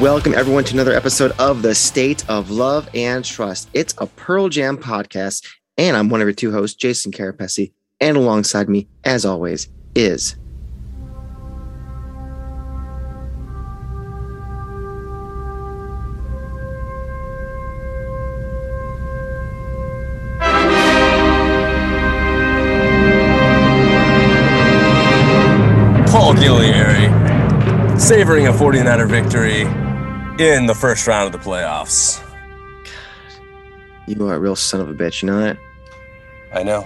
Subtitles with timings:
[0.00, 3.68] Welcome, everyone, to another episode of the State of Love and Trust.
[3.74, 5.44] It's a Pearl Jam podcast,
[5.76, 7.72] and I'm one of your two hosts, Jason Carapesi.
[7.98, 10.36] And alongside me, as always, is
[28.18, 29.60] savoring a 49er victory
[30.44, 32.20] in the first round of the playoffs.
[34.08, 35.22] you are a real son of a bitch.
[35.22, 35.56] You know that?
[36.52, 36.84] I know.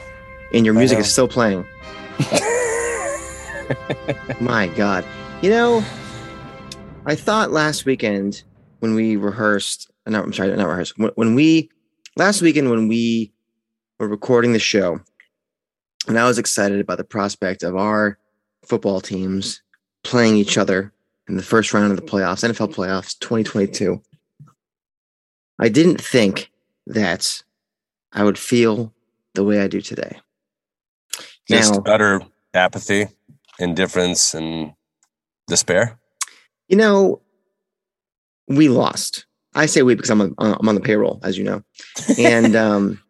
[0.53, 1.65] And your music is still playing.
[4.43, 5.07] My God.
[5.41, 5.83] You know,
[7.07, 8.43] I thought last weekend
[8.81, 11.71] when we rehearsed, uh, no, I'm sorry, not rehearsed, when, when we,
[12.15, 13.33] last weekend when we
[13.99, 15.01] were recording the show,
[16.07, 18.19] and I was excited about the prospect of our
[18.67, 19.63] football teams
[20.05, 20.92] playing each other
[21.29, 24.03] in the first round of the playoffs, NFL playoffs 2022.
[25.59, 26.51] I didn't think
[26.87, 27.43] that
[28.13, 28.93] I would feel
[29.35, 30.19] the way I do today.
[31.49, 32.23] Just Now- utter
[32.55, 33.07] apathy,
[33.59, 34.73] indifference, and
[35.49, 35.99] despair.
[36.69, 37.23] You know,
[38.49, 39.27] we lost.
[39.55, 41.63] I say we because I'm on, I'm on the payroll, as you know,
[42.19, 43.03] and um,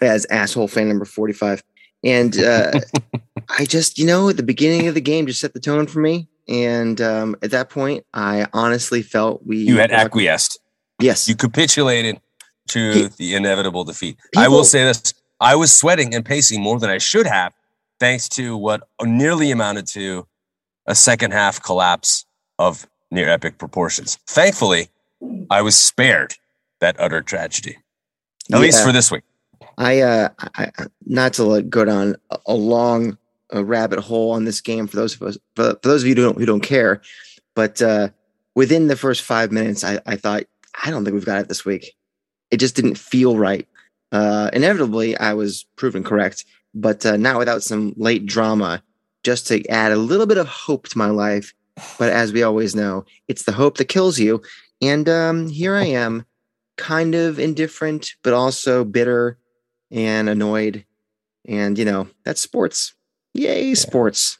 [0.00, 1.62] as asshole fan number 45.
[2.02, 2.72] And uh,
[3.58, 6.00] I just, you know, at the beginning of the game, just set the tone for
[6.00, 6.28] me.
[6.48, 10.58] And um, at that point, I honestly felt we You had acquiesced.
[11.00, 12.20] Yes, You capitulated
[12.68, 14.16] to Pe- the inevitable defeat.
[14.36, 17.52] I will say this I was sweating and pacing more than I should have,
[17.98, 20.26] thanks to what nearly amounted to
[20.86, 22.24] a second half collapse
[22.58, 24.16] of near epic proportions.
[24.26, 24.88] Thankfully,
[25.50, 26.34] I was spared
[26.80, 27.78] that utter tragedy,
[28.52, 29.22] at least for this week.
[29.76, 30.70] I, uh, I,
[31.06, 32.16] not to like, go down
[32.46, 33.18] a long
[33.54, 36.14] uh, rabbit hole on this game for those of us, for, for those of you
[36.14, 37.00] who don't, who don't care,
[37.54, 38.08] but uh,
[38.54, 40.44] within the first five minutes, I, I thought,
[40.84, 41.94] I don't think we've got it this week.
[42.50, 43.66] It just didn't feel right.
[44.12, 46.44] Uh, inevitably, I was proven correct,
[46.74, 48.82] but uh, not without some late drama,
[49.22, 51.54] just to add a little bit of hope to my life.
[51.98, 54.42] But as we always know, it's the hope that kills you.
[54.80, 56.26] And um, here I am,
[56.76, 59.38] kind of indifferent, but also bitter
[59.90, 60.84] and annoyed.
[61.46, 62.94] And, you know, that's sports.
[63.34, 64.38] Yay, sports.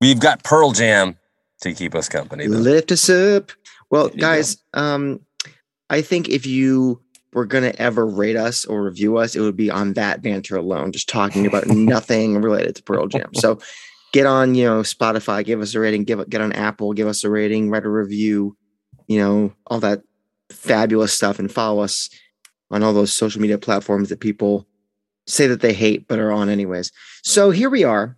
[0.00, 1.16] We've got Pearl Jam
[1.62, 2.46] to keep us company.
[2.46, 2.58] though.
[2.58, 3.50] Lift us up.
[3.90, 5.20] Well, guys, um,
[5.90, 7.00] I think if you
[7.32, 10.56] were going to ever rate us or review us, it would be on that banter
[10.56, 13.34] alone, just talking about nothing related to Pearl Jam.
[13.34, 13.58] So
[14.12, 17.24] get on, you know, Spotify, give us a rating, give get on Apple, give us
[17.24, 18.56] a rating, write a review,
[19.06, 20.02] you know, all that
[20.50, 22.10] fabulous stuff and follow us
[22.70, 24.66] on all those social media platforms that people
[25.28, 26.92] say that they hate but are on anyways.
[27.22, 28.16] So here we are.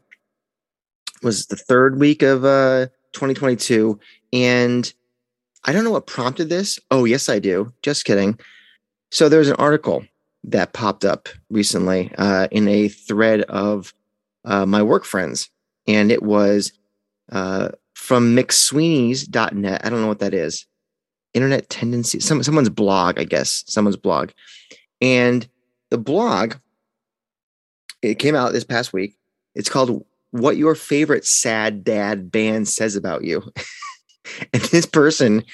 [1.16, 3.98] It Was the third week of uh 2022
[4.32, 4.92] and
[5.64, 6.78] I don't know what prompted this.
[6.90, 7.72] Oh, yes, I do.
[7.82, 8.38] Just kidding.
[9.10, 10.04] So there's an article
[10.44, 13.92] that popped up recently uh, in a thread of
[14.44, 15.50] uh, my work friends,
[15.86, 16.72] and it was
[17.30, 19.80] uh, from McSweeney's.net.
[19.84, 20.66] I don't know what that is.
[21.34, 24.30] Internet tendency, some someone's blog, I guess, someone's blog,
[25.00, 25.46] and
[25.90, 26.54] the blog
[28.02, 29.16] it came out this past week.
[29.54, 33.42] It's called "What Your Favorite Sad Dad Band Says About You."
[34.52, 35.44] and this person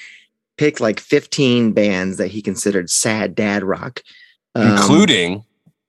[0.57, 4.01] picked like 15 bands that he considered sad dad rock,
[4.55, 5.43] um, including.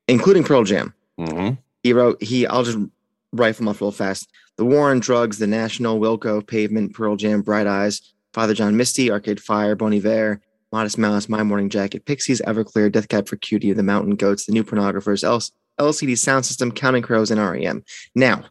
[0.08, 0.92] including Pearl Jam.
[1.18, 1.58] Mhm.
[1.82, 2.78] He wrote he I'll just
[3.32, 4.28] rifle them off real fast.
[4.56, 8.02] The War on Drugs, The National, Wilco, Pavement, Pearl Jam, Bright Eyes,
[8.32, 10.40] Father John Misty, Arcade Fire, Bon Iver,
[10.72, 14.52] Modest Mouse, My Morning Jacket, Pixies, Everclear, Death Cab for Cutie, The Mountain Goats, The
[14.52, 15.42] New Pornographers, L-
[15.78, 17.84] LCD Sound System, Counting Crows, and REM.
[18.14, 18.44] Now,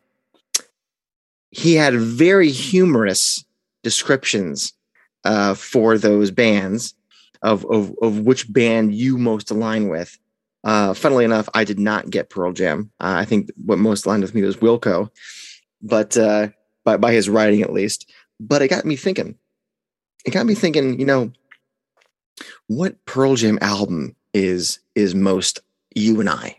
[1.52, 3.44] he had very humorous
[3.84, 4.74] descriptions
[5.24, 6.94] uh, for those bands
[7.42, 10.18] of, of of which band you most align with.
[10.64, 12.92] Uh, funnily enough, I did not get Pearl Jam.
[13.00, 15.10] Uh, I think what most aligned with me was Wilco,
[15.82, 16.50] but uh,
[16.84, 18.12] by by his writing at least.
[18.40, 19.36] But it got me thinking.
[20.26, 21.00] It got me thinking.
[21.00, 21.32] You know,
[22.68, 25.60] what Pearl Jam album is is most
[25.96, 26.58] you and I?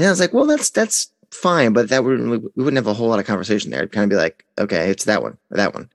[0.00, 2.94] And I was like, well, that's that's fine, but that wouldn't we wouldn't have a
[2.94, 3.80] whole lot of conversation there.
[3.80, 5.90] It'd kind of be like, okay, it's that one or that one,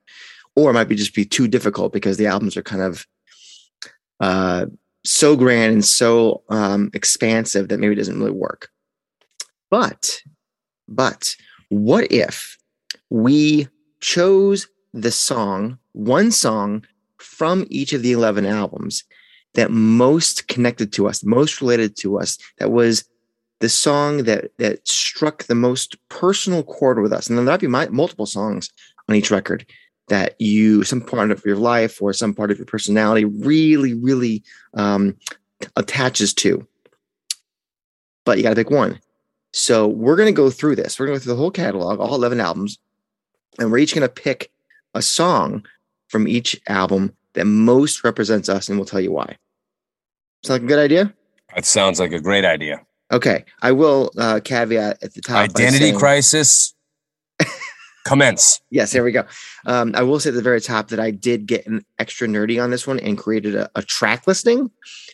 [0.55, 3.07] or it might be just be too difficult because the albums are kind of,
[4.19, 4.67] uh,
[5.03, 8.69] so grand and so um, expansive that maybe it doesn't really work.
[9.71, 10.21] But,
[10.87, 11.35] but
[11.69, 12.59] what if
[13.09, 13.67] we
[14.01, 16.85] chose the song, one song
[17.17, 19.03] from each of the 11 albums
[19.55, 23.03] that most connected to us, most related to us, that was
[23.59, 27.27] the song that that struck the most personal chord with us.
[27.27, 28.69] And then there'd be my, multiple songs
[29.07, 29.65] on each record
[30.07, 34.43] that you, some part of your life or some part of your personality really, really
[34.75, 35.17] um,
[35.75, 36.65] attaches to.
[38.23, 38.99] But you got to pick one.
[39.53, 40.99] So we're going to go through this.
[40.99, 42.77] We're going to go through the whole catalog, all 11 albums,
[43.57, 44.51] and we're each going to pick
[44.93, 45.65] a song
[46.09, 49.37] from each album that most represents us, and we'll tell you why.
[50.43, 51.13] Sound like a good idea?
[51.53, 52.81] That sounds like a great idea.
[53.11, 55.37] Okay, I will uh, caveat at the top.
[55.37, 56.73] Identity saying- crisis.
[58.05, 58.61] Commence.
[58.69, 59.25] Yes, here we go.
[59.65, 62.63] Um, I will say at the very top that I did get an extra nerdy
[62.63, 64.69] on this one and created a, a track listing.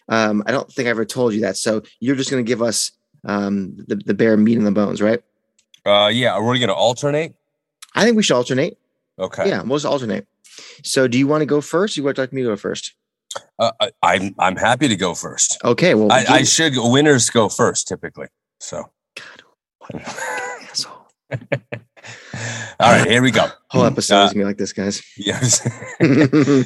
[0.09, 1.55] Um, I don't think I ever told you that.
[1.55, 2.91] So you're just going to give us
[3.23, 5.23] um, the, the bare meat and the bones, right?
[5.85, 6.33] Uh, yeah.
[6.33, 7.33] Are we going to alternate?
[7.95, 8.77] I think we should alternate.
[9.17, 9.47] Okay.
[9.47, 10.27] Yeah, we'll just alternate.
[10.83, 11.97] So do you want to go first?
[11.97, 12.93] Or you would like me to go first?
[13.59, 15.57] Uh, I- I'm I'm happy to go first.
[15.63, 15.93] Okay.
[15.95, 16.73] Well, I, I should.
[16.75, 18.27] Winners go first typically.
[18.59, 18.91] So.
[19.93, 21.07] asshole.
[22.79, 23.47] All right, here we go.
[23.69, 25.01] Whole episode Uh, is gonna be like this, guys.
[25.17, 25.61] Yes.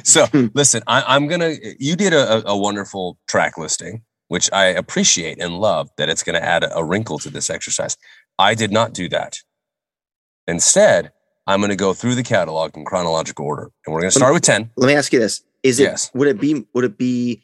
[0.08, 1.54] so listen, I, I'm gonna.
[1.78, 5.90] You did a, a- wonderful track listing, which I appreciate and love.
[5.98, 7.96] That it's gonna add a, a wrinkle to this exercise.
[8.38, 9.38] I did not do that.
[10.46, 11.12] Instead,
[11.46, 14.70] I'm gonna go through the catalog in chronological order, and we're gonna start with ten.
[14.76, 16.10] Let me ask you this: Is it Yes.
[16.14, 17.42] would it be would it be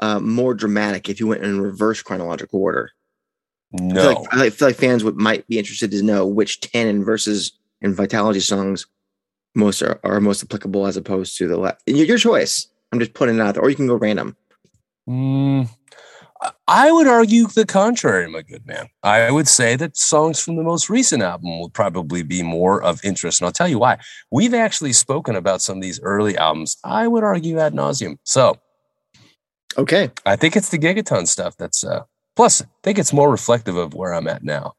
[0.00, 2.90] uh, more dramatic if you went in reverse chronological order?
[3.74, 6.60] I feel, No, like, I feel like fans would might be interested to know which
[6.60, 8.86] ten and versus and Vitalogy songs
[9.54, 11.82] most are, are most applicable as opposed to the left.
[11.86, 12.68] Your, your choice.
[12.90, 14.34] I'm just putting it out there, or you can go random.
[15.08, 15.68] Mm,
[16.66, 18.88] I- would argue the contrary, my good man.
[19.02, 23.04] I would say that songs from the most recent album will probably be more of
[23.04, 23.40] interest.
[23.40, 23.98] And I'll tell you why.
[24.30, 28.16] We've actually spoken about some of these early albums, I would argue ad nauseum.
[28.24, 28.56] So
[29.76, 30.10] Okay.
[30.26, 32.02] I think it's the Gigaton stuff that's, uh,
[32.36, 34.74] plus, I think it's more reflective of where I'm at now.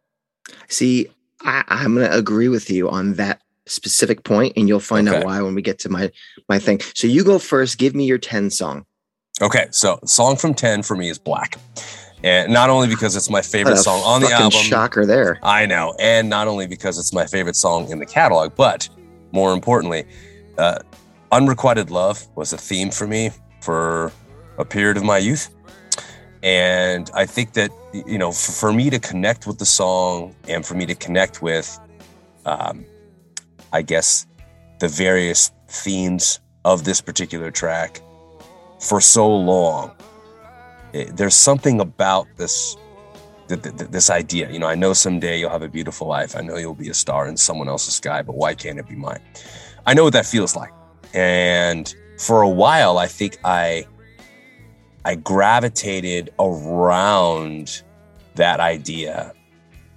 [0.68, 1.08] See,
[1.42, 5.24] I, I'm going to agree with you on that specific point, and you'll find out
[5.24, 6.12] why when we get to my
[6.50, 6.82] my thing.
[6.96, 7.78] So you go first.
[7.78, 8.86] Give me your ten song.
[9.42, 9.68] Okay.
[9.72, 11.60] So, song from 10 for me is Black.
[12.24, 14.60] And not only because it's my favorite song on the album.
[14.60, 15.40] Shocker there.
[15.42, 15.96] I know.
[16.00, 18.90] And not only because it's my favorite song in the catalog, but
[19.32, 20.06] more importantly,
[20.58, 20.80] uh,
[21.32, 23.32] Unrequited Love was a theme for me
[23.62, 24.12] for
[24.58, 25.50] a period of my youth.
[26.44, 30.66] And I think that, you know, for, for me to connect with the song and
[30.66, 31.80] for me to connect with,
[32.46, 32.86] um,
[33.72, 34.26] I guess,
[34.80, 38.02] the various themes of this particular track
[38.80, 39.92] for so long,
[40.94, 42.76] it- there's something about this
[43.48, 44.50] th- th- th- this idea.
[44.52, 46.36] You know, I know someday you'll have a beautiful life.
[46.36, 48.96] I know you'll be a star in someone else's sky, but why can't it be
[48.96, 49.20] mine?
[49.88, 50.72] I know what that feels like.
[51.14, 53.86] And for a while, I think I
[55.06, 57.82] I gravitated around
[58.36, 59.34] that idea,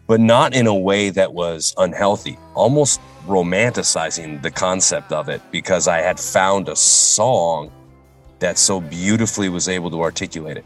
[0.07, 5.89] but not in a way that was unhealthy, almost romanticizing the concept of it because
[5.89, 7.71] I had found a song
[8.43, 10.65] that so beautifully was able to articulate it.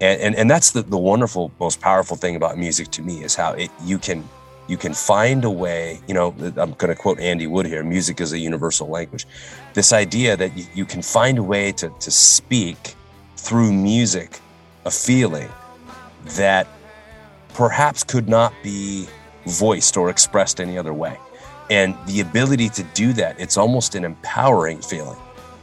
[0.00, 3.34] And and, and that's the, the wonderful most powerful thing about music to me is
[3.34, 4.28] how it you can
[4.68, 8.20] you can find a way you know i'm going to quote andy wood here music
[8.20, 9.26] is a universal language.
[9.74, 12.94] This idea that you, you can find a way to, to speak
[13.36, 14.40] through music
[14.84, 15.50] a feeling
[16.36, 16.66] that
[17.54, 19.06] perhaps could not be
[19.46, 21.18] voiced or expressed any other way.
[21.70, 25.18] And the ability to do that it's almost an empowering feeling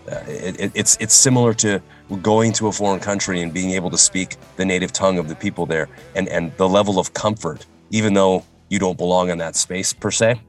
[0.09, 1.81] uh, it, it, it's it's similar to
[2.21, 5.35] going to a foreign country and being able to speak the native tongue of the
[5.35, 9.55] people there and and the level of comfort even though you don't belong in that
[9.55, 10.39] space per se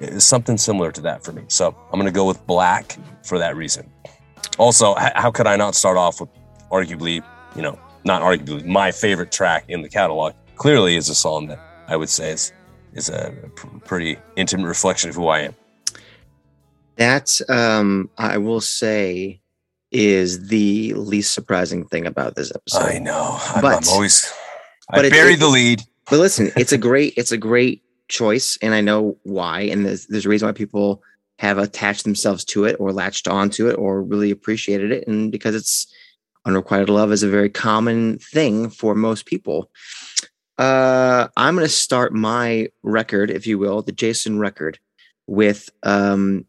[0.00, 1.42] is something similar to that for me.
[1.48, 3.90] So i'm going to go with black for that reason.
[4.58, 6.30] Also how could i not start off with
[6.70, 7.24] arguably
[7.56, 10.34] you know not arguably my favorite track in the catalog?
[10.56, 12.52] Clearly is a song that i would say is
[12.94, 15.54] is a pr- pretty intimate reflection of who i am
[16.96, 19.40] That um, I will say
[19.90, 22.86] is the least surprising thing about this episode.
[22.94, 24.24] i know I'm, But- I'm always
[24.90, 28.58] i but it- bury the lead But listen, it's a great it's a great choice,
[28.62, 29.62] and I know why.
[29.62, 31.02] And there's there's a reason why people
[31.38, 35.54] have attached themselves to it or latched onto it or really appreciated it, and because
[35.54, 35.86] it's
[36.44, 39.70] unrequited love is a very common thing for most people.
[40.58, 44.78] Uh, I'm going to start my record, if you will, the Jason record,
[45.26, 46.44] with um,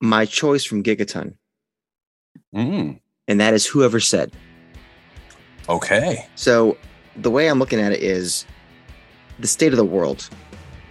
[0.00, 1.34] my choice from Gigaton,
[2.54, 3.00] Mm.
[3.28, 4.32] and that is "Whoever Said."
[5.68, 6.26] Okay.
[6.34, 6.76] So
[7.16, 8.44] the way I'm looking at it is
[9.38, 10.28] the state of the world,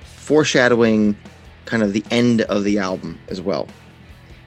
[0.04, 1.18] foreshadowing
[1.66, 3.68] kind of the end of the album as well.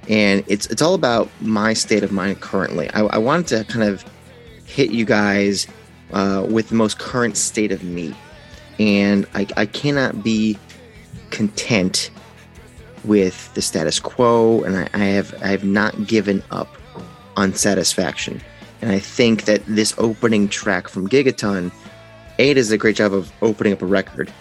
[0.09, 2.91] And it's it's all about my state of mind currently.
[2.91, 4.05] I, I wanted to kind of
[4.65, 5.67] hit you guys
[6.13, 8.15] uh, with the most current state of me,
[8.79, 10.59] and I, I cannot be
[11.31, 12.11] content
[13.05, 16.69] with the status quo, and I, I have I have not given up
[17.37, 18.41] on satisfaction.
[18.81, 21.71] And I think that this opening track from Gigaton,
[22.39, 24.33] A, does a great job of opening up a record.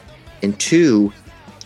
[0.42, 1.14] And two,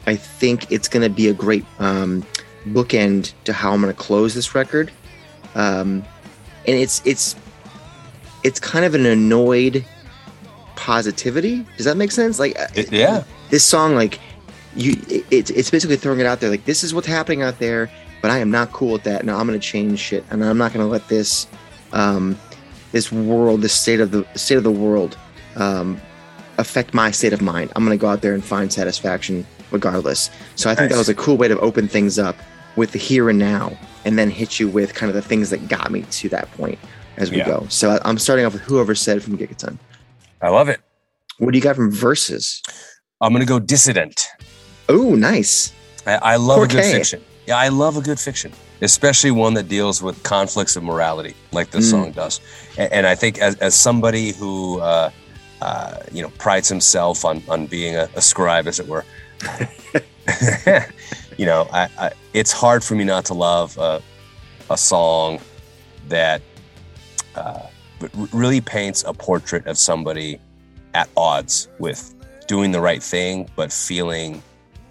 [0.07, 2.25] I think it's going to be a great um,
[2.67, 4.91] bookend to how I'm going to close this record.
[5.55, 6.03] Um,
[6.67, 7.35] and it's it's
[8.43, 9.85] it's kind of an annoyed
[10.75, 11.65] positivity.
[11.77, 12.39] Does that make sense?
[12.39, 13.23] Like, It- yeah.
[13.49, 14.19] this song, like
[14.75, 14.95] you,
[15.31, 16.49] it's it's basically throwing it out there.
[16.49, 17.89] Like this is what's happening out there,
[18.21, 19.25] but I am not cool with that.
[19.25, 21.47] Now I'm going to change shit, and I'm not going to let this
[21.93, 22.37] um,
[22.91, 25.17] this world, this state of the state of the world,
[25.55, 25.99] um,
[26.57, 27.71] affect my state of mind.
[27.75, 30.29] I'm going to go out there and find satisfaction regardless.
[30.55, 32.35] So I think that was a cool way to open things up
[32.75, 35.67] with the here and now, and then hit you with kind of the things that
[35.67, 36.77] got me to that point
[37.17, 37.47] as we Yeah.
[37.47, 37.65] go.
[37.69, 39.77] So I'm starting off with whoever said from Gigaton.
[40.41, 40.81] I love it.
[41.37, 42.61] What do you got from verses?
[43.21, 44.27] I'm gonna go dissident.
[44.89, 45.73] Oh, nice.
[46.05, 47.21] I, I love a good fiction.
[47.47, 48.51] Yeah, I love a good fiction,
[48.81, 51.91] especially one that deals with conflicts of morality, like this Mm.
[51.91, 52.39] song does.
[52.77, 55.11] And, and I think, as, as somebody who, uh,
[55.61, 59.05] uh, you know, prides himself on on being a, a scribe, as it were,
[61.37, 64.01] you know, I, I, it's hard for me not to love a,
[64.69, 65.39] a song
[66.07, 66.41] that
[67.35, 67.61] uh,
[68.33, 70.39] really paints a portrait of somebody
[70.93, 72.13] at odds with
[72.47, 74.41] doing the right thing, but feeling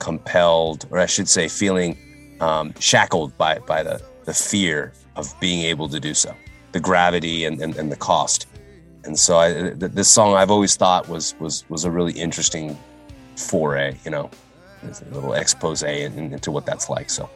[0.09, 1.97] compelled, or I should say, feeling
[2.41, 3.97] um, shackled by by the
[4.29, 6.31] the fear of being able to do so,
[6.73, 8.47] the gravity and and, and the cost.
[9.07, 12.77] And so, I, th- this song I've always thought was was was a really interesting
[13.37, 14.31] foray, you know,
[14.83, 17.11] a little expose in, into what that's like.
[17.11, 17.29] So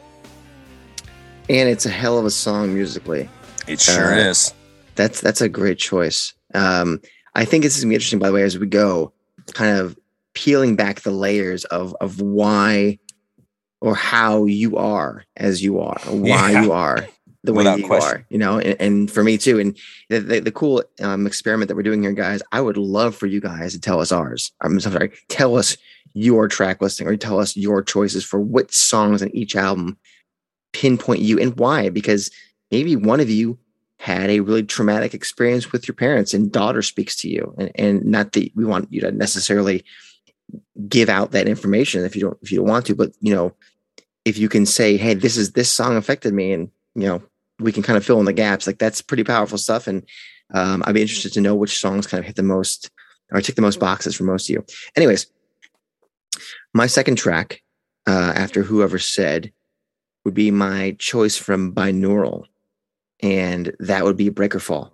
[1.49, 3.29] And it's a hell of a song musically.
[3.67, 4.53] it sure Uh, is.
[4.95, 6.33] That's that's a great choice.
[6.53, 6.99] Um,
[7.35, 9.13] I think this is gonna be interesting, by the way, as we go,
[9.53, 9.95] kind of
[10.33, 12.99] peeling back the layers of of why
[13.81, 16.61] or how you are as you are, why Yeah.
[16.63, 17.07] you are
[17.45, 18.17] the way Without you question.
[18.21, 18.25] are.
[18.29, 19.59] You know, and, and for me too.
[19.59, 19.77] And
[20.09, 23.27] the, the, the cool um, experiment that we're doing here, guys, I would love for
[23.27, 24.51] you guys to tell us ours.
[24.61, 25.77] I'm sorry, tell us
[26.13, 29.97] your track listing or tell us your choices for which songs in each album
[30.73, 31.87] pinpoint you and why.
[31.89, 32.29] Because
[32.71, 33.57] maybe one of you
[33.97, 38.05] had a really traumatic experience with your parents and daughter speaks to you and, and
[38.05, 39.83] not that we want you to necessarily
[40.87, 43.53] give out that information if you don't if you don't want to but you know
[44.25, 47.21] if you can say hey this is this song affected me and you know
[47.59, 50.03] we can kind of fill in the gaps like that's pretty powerful stuff and
[50.53, 52.89] um, i'd be interested to know which songs kind of hit the most
[53.31, 54.65] or tick the most boxes for most of you.
[54.95, 55.27] Anyways
[56.73, 57.61] my second track
[58.07, 59.51] uh, after whoever said
[60.23, 62.45] would be my choice from binaural
[63.21, 64.91] and that would be Breakerfall.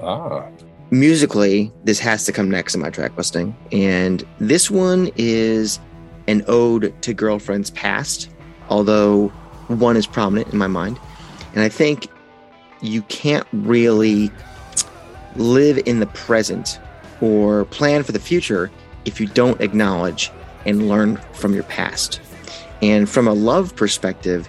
[0.00, 0.48] Ah,
[0.94, 3.56] musically, this has to come next in my track listing.
[3.72, 5.80] And this one is
[6.28, 8.30] an ode to girlfriends past,
[8.68, 9.28] although
[9.68, 10.98] one is prominent in my mind.
[11.54, 12.08] And I think
[12.80, 14.30] you can't really
[15.36, 16.78] live in the present
[17.20, 18.70] or plan for the future
[19.04, 20.30] if you don't acknowledge
[20.64, 22.20] and learn from your past.
[22.82, 24.48] And from a love perspective,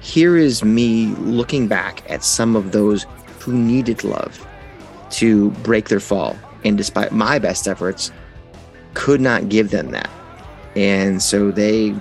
[0.00, 3.06] here is me looking back at some of those
[3.40, 4.44] who needed love
[5.10, 6.36] to break their fall.
[6.64, 8.10] And despite my best efforts,
[8.94, 10.10] could not give them that.
[10.76, 11.94] And so they,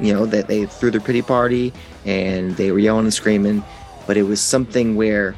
[0.00, 1.72] you know, that they threw their pity party
[2.04, 3.62] and they were yelling and screaming,
[4.06, 5.36] but it was something where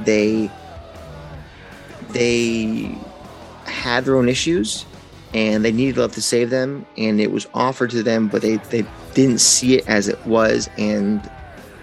[0.00, 0.50] they
[2.10, 2.96] they
[3.66, 4.84] had their own issues
[5.32, 8.56] and they needed love to save them and it was offered to them but they,
[8.56, 11.30] they didn't see it as it was and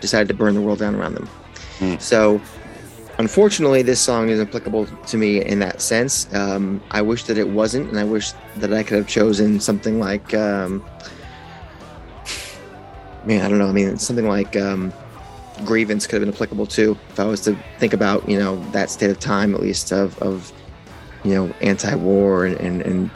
[0.02, 1.30] decided to burn the world down around them
[1.80, 1.96] Hmm.
[2.00, 2.42] so
[3.20, 6.34] unfortunately this song is applicable to me in that sense.
[6.34, 10.00] Um, i wish that it wasn't and i wish that i could have chosen something
[10.00, 10.86] like um,
[13.26, 14.94] man i don't know i mean something like um,
[15.66, 18.90] grievance could have been applicable too if i was to think about you know that
[18.90, 20.52] state of time at least of, of
[21.24, 23.10] you know anti-war and, and, and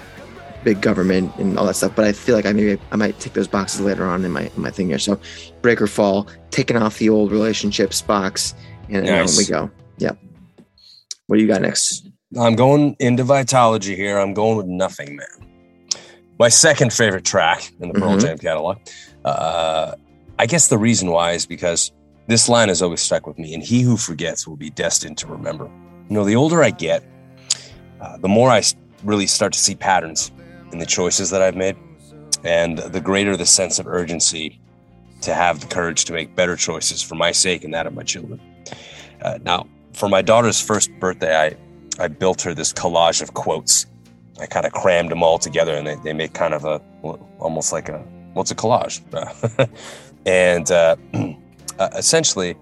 [0.64, 1.96] big government and all that stuff.
[1.96, 4.44] But i feel like i maybe i might take those boxes later on in my
[4.56, 5.00] in my thing here.
[5.00, 5.20] So
[5.62, 8.54] Breakerfall taking off the old relationships box
[8.90, 9.38] and, Nice.
[9.38, 10.18] we go yep
[11.28, 12.08] what do you got next
[12.40, 14.18] I'm going into Vitalogy here.
[14.18, 15.28] I'm going with Nothing Man.
[16.40, 18.22] My second favorite track in the Pearl Mhm.
[18.22, 18.78] Jam catalog.
[19.26, 19.96] Uh,
[20.40, 21.92] I guess the reason why is because
[22.28, 23.54] this line has always stuck with me.
[23.54, 25.66] And he who forgets will be destined to remember.
[26.08, 27.04] You know, the older I get,
[28.00, 28.64] uh, the more I
[29.04, 30.32] really start to see patterns
[30.72, 31.76] in the choices that I've made,
[32.46, 34.58] and the greater the sense of urgency
[35.20, 38.04] to have the courage to make better choices for my sake and that of my
[38.04, 38.40] children.
[39.22, 43.86] Uh, now, for my daughter's first birthday, I, I built her this collage of quotes.
[44.40, 46.82] I kind of crammed them all together and they, they make kind of a,
[47.40, 48.00] almost like a,
[48.34, 49.02] what's a collage?
[50.26, 50.96] and uh,
[51.80, 52.56] uh, essentially,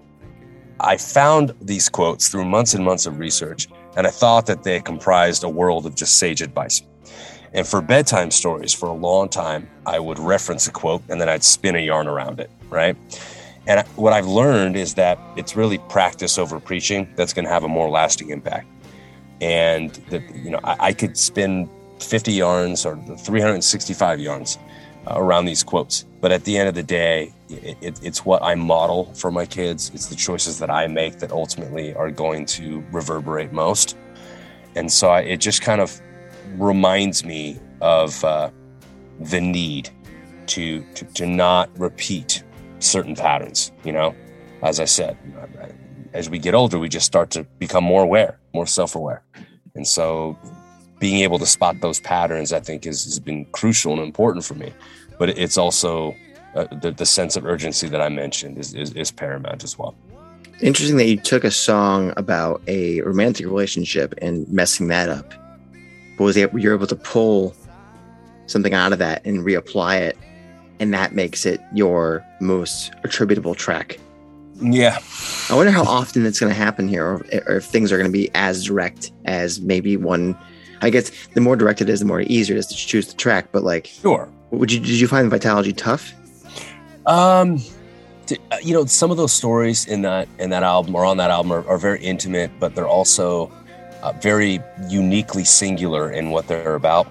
[0.80, 3.68] I found these quotes through months and months of research,
[3.98, 6.82] and I thought that they comprised a world of just sage advice.
[7.54, 11.30] And for bedtime stories, for a long time, I would reference a quote and then
[11.30, 12.96] I'd spin a yarn around it, right?
[13.70, 17.64] And what I've learned is that it's really practice over preaching that's going to have
[17.64, 18.68] a more lasting impact.
[19.42, 24.58] And that, you know, I, I could spin 50 yarns or 365 yarns
[25.06, 26.04] uh, around these quotes.
[26.20, 29.46] But at the end of the day, it, it, it's what I model for my
[29.46, 29.92] kids.
[29.94, 33.96] It's the choices that I make that ultimately are going to reverberate most.
[34.76, 36.02] And so I, it just kind of
[36.58, 38.50] reminds me of uh,
[39.20, 39.92] the need
[40.48, 42.44] to, to, to not repeat
[42.80, 43.72] certain patterns.
[43.84, 44.16] You know,
[44.62, 45.18] as I said,
[46.14, 49.24] as we get older, we just start to become more aware, more self-aware,
[49.76, 50.38] and so
[51.00, 54.56] being able to spot those patterns, I think, is, has been crucial and important for
[54.56, 54.74] me.
[55.18, 56.14] But it's also
[56.56, 59.96] uh, the, the sense of urgency that I mentioned is, is, is paramount as well.
[60.62, 65.34] Interesting that you took a song about a romantic relationship and messing that up
[66.20, 67.56] but was able, you're able to pull
[68.46, 70.18] something out of that and reapply it,
[70.80, 74.00] and that makes it your most attributable track.
[74.62, 75.00] Yeah.
[75.50, 78.10] I wonder how often it's going to happen here, or, or if things are going
[78.10, 80.38] to be as direct as maybe one.
[80.82, 83.16] I guess the more direct it is, the more easier it is to choose the
[83.16, 83.52] track.
[83.52, 84.30] But like, sure.
[84.52, 86.14] Would you did you find Vitalogy tough?
[87.06, 87.62] Um,
[88.52, 91.32] uh, you know, some of those stories in that in that album or on that
[91.32, 93.52] album are, are very intimate, but they're also
[94.02, 97.08] uh, very uniquely singular in what they're about.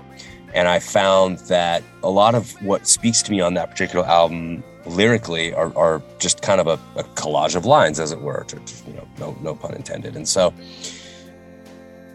[0.59, 4.64] And I found that a lot of what speaks to me on that particular album
[4.87, 8.61] lyrically are, are just kind of a, a, collage of lines, as it were, to,
[8.88, 10.16] you know, no, no pun intended.
[10.16, 10.53] And so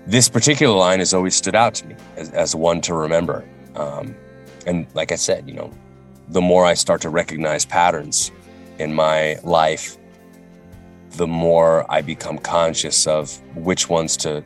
[0.06, 3.47] this particular line has always stood out to me as, as one to remember.
[3.75, 4.13] Um,
[4.67, 5.71] and like I said, you know,
[6.27, 8.29] the more I start to recognize patterns
[8.77, 9.95] in my life,
[11.12, 14.43] the more I become conscious of which ones to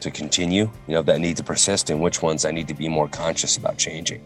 [0.00, 2.88] to continue, you know, that need to persist and which ones I need to be
[2.88, 4.22] more conscious about changing.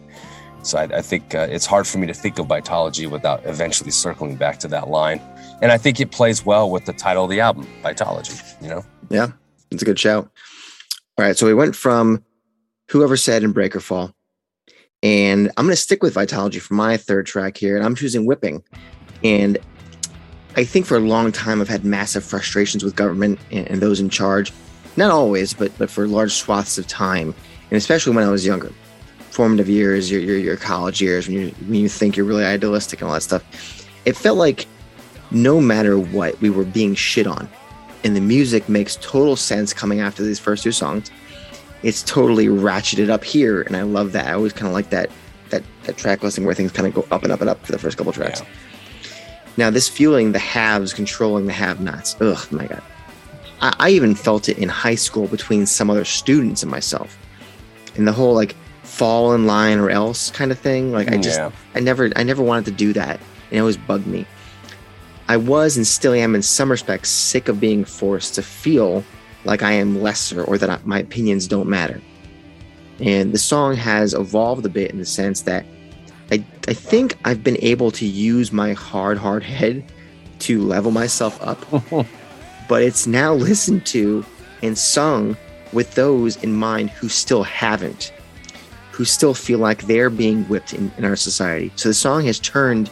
[0.63, 3.91] So I, I think uh, it's hard for me to think of Vitalogy without eventually
[3.91, 5.19] circling back to that line.
[5.61, 8.85] And I think it plays well with the title of the album, Vitalogy, you know?
[9.09, 9.31] Yeah,
[9.71, 10.29] it's a good shout.
[11.17, 12.23] All right, so we went from
[12.89, 14.13] Whoever Said and Breakerfall.
[15.03, 17.75] And I'm going to stick with Vitalogy for my third track here.
[17.75, 18.63] And I'm choosing Whipping.
[19.23, 19.57] And
[20.55, 23.99] I think for a long time, I've had massive frustrations with government and, and those
[23.99, 24.51] in charge
[24.97, 27.33] not always, but but for large swaths of time,
[27.69, 28.71] and especially when I was younger,
[29.29, 33.01] formative years, your your, your college years, when you when you think you're really idealistic
[33.01, 33.43] and all that stuff,
[34.05, 34.67] it felt like
[35.31, 37.47] no matter what, we were being shit on,
[38.03, 41.09] and the music makes total sense coming after these first two songs.
[41.83, 44.27] It's totally ratcheted up here, and I love that.
[44.27, 45.09] I always kind of like that
[45.49, 47.71] that that track listing where things kind of go up and up and up for
[47.71, 48.41] the first couple tracks.
[48.41, 48.47] Yeah.
[49.57, 52.15] Now, this feeling, the haves controlling the have-nots.
[52.21, 52.81] Ugh, my god.
[53.61, 57.17] I, I even felt it in high school between some other students and myself.
[57.95, 60.91] And the whole like fall in line or else kind of thing.
[60.91, 61.51] Like I just yeah.
[61.75, 63.19] I never I never wanted to do that.
[63.49, 64.25] And it always bugged me.
[65.27, 69.03] I was and still am in some respects sick of being forced to feel
[69.45, 72.01] like I am lesser or that I, my opinions don't matter.
[72.99, 75.65] And the song has evolved a bit in the sense that
[76.31, 79.91] I, I think I've been able to use my hard, hard head
[80.39, 81.65] to level myself up
[82.71, 84.23] but it's now listened to
[84.61, 85.35] and sung
[85.73, 88.13] with those in mind who still haven't,
[88.91, 91.69] who still feel like they're being whipped in, in our society.
[91.75, 92.89] So the song has turned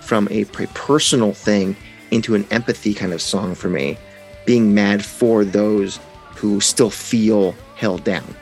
[0.00, 1.76] from a, personal thing
[2.10, 3.98] into an empathy kind of song for me,
[4.46, 6.00] being mad for those
[6.34, 8.34] who still feel held down.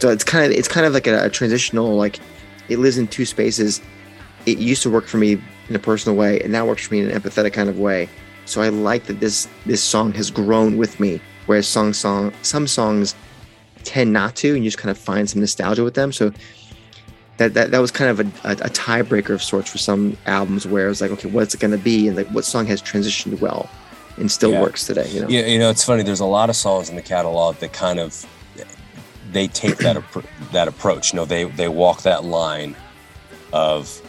[0.00, 2.20] So it's kind of it's kind of like a, a transitional like
[2.70, 3.82] it lives in two spaces.
[4.46, 7.00] It used to work for me in a personal way, and now works for me
[7.00, 8.08] in an empathetic kind of way.
[8.46, 12.66] So I like that this this song has grown with me, whereas song song some
[12.66, 13.14] songs
[13.84, 16.12] tend not to, and you just kind of find some nostalgia with them.
[16.12, 16.32] So
[17.38, 20.66] that that, that was kind of a, a, a tiebreaker of sorts for some albums
[20.66, 22.82] where I was like, okay, what's it going to be, and like what song has
[22.82, 23.68] transitioned well
[24.16, 24.60] and still yeah.
[24.62, 25.08] works today.
[25.10, 26.02] You know, yeah, you know, it's funny.
[26.02, 28.26] There's a lot of songs in the catalog that kind of
[29.32, 30.02] they take that
[30.52, 31.12] that approach.
[31.12, 32.76] You know, they they walk that line
[33.52, 34.00] of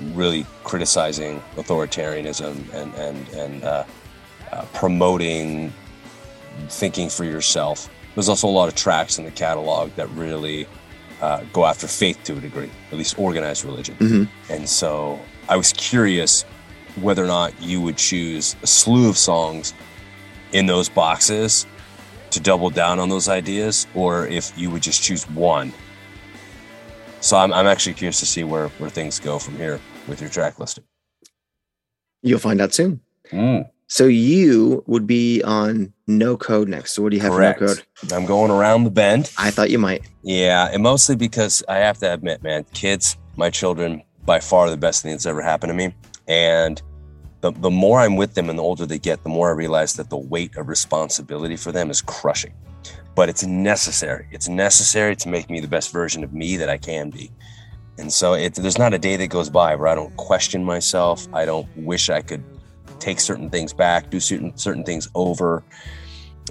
[0.00, 3.84] really criticizing authoritarianism and and and uh,
[4.52, 5.72] uh, promoting
[6.68, 7.90] thinking for yourself.
[8.14, 10.66] There's also a lot of tracks in the catalog that really
[11.20, 13.96] uh, go after faith to a degree, at least organized religion.
[13.96, 14.52] Mm-hmm.
[14.52, 16.44] And so I was curious
[17.00, 19.74] whether or not you would choose a slew of songs
[20.52, 21.66] in those boxes
[22.30, 25.72] to double down on those ideas, or if you would just choose one.
[27.24, 30.28] So I'm, I'm actually curious to see where, where things go from here with your
[30.28, 30.84] track listing.
[32.22, 33.00] You'll find out soon.
[33.32, 36.92] Mm, So you would be on no code next.
[36.92, 37.60] So what do you have correct.
[37.60, 38.12] for no code?
[38.12, 39.32] I'm going around the bend.
[39.38, 40.02] I thought you might.
[40.22, 44.76] Yeah, and mostly because I have to admit, man, kids, my children, by far the
[44.76, 45.94] best thing that's ever happened to me.
[46.28, 46.82] And
[47.40, 49.94] the, the more I'm with them and the older they get, the more I realize
[49.94, 52.52] that the weight of responsibility for them is crushing.
[53.14, 54.26] But it's necessary.
[54.32, 57.30] It's necessary to make me the best version of me that I can be.
[57.98, 61.28] And so it, there's not a day that goes by where I don't question myself.
[61.32, 62.42] I don't wish I could
[62.98, 65.62] take certain things back, do certain certain things over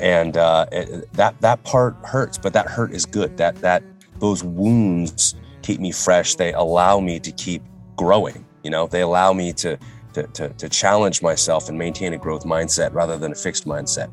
[0.02, 3.38] and uh, it- that that part hurts, but that hurt is good.
[3.38, 3.84] That that
[4.20, 6.36] those wounds keep me fresh.
[6.36, 7.62] They allow me to keep
[7.96, 8.46] growing.
[8.64, 9.78] You know, they allow me to
[10.14, 14.10] to to, to challenge myself and maintain a growth mindset rather than a fixed mindset.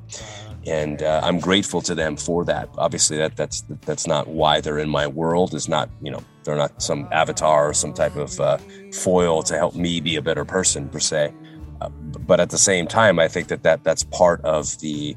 [0.66, 2.68] And uh, I'm grateful to them for that.
[2.76, 5.54] Obviously, that that's that's not why they're in my world.
[5.54, 8.58] Is not you know they're not some avatar or some type of uh,
[8.92, 11.32] foil to help me be a better person per se.
[11.80, 15.16] Uh, but at the same time, I think that, that that's part of the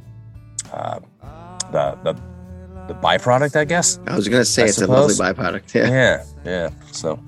[0.72, 1.00] uh,
[1.72, 2.14] the the
[2.88, 4.00] the byproduct, I guess.
[4.08, 5.74] I was gonna say I it's a lovely byproduct.
[5.74, 5.90] Yeah.
[5.90, 6.70] Yeah, yeah.
[6.92, 7.20] So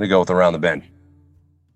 [0.00, 0.82] me go with around the bend.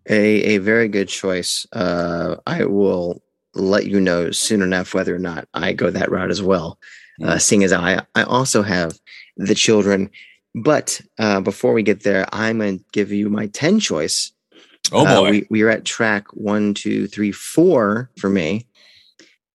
[0.08, 1.66] A a very good choice.
[1.72, 3.22] Uh, I will
[3.54, 6.78] let you know soon enough whether or not I go that route as well.
[7.22, 7.40] Uh, Mm.
[7.40, 8.98] seeing as I I also have
[9.36, 10.10] the children.
[10.56, 14.32] But uh, before we get there, I'm going to give you my 10 choice.
[14.92, 15.30] Oh Uh, boy.
[15.30, 18.66] we, we are at track one, two, three, four for me.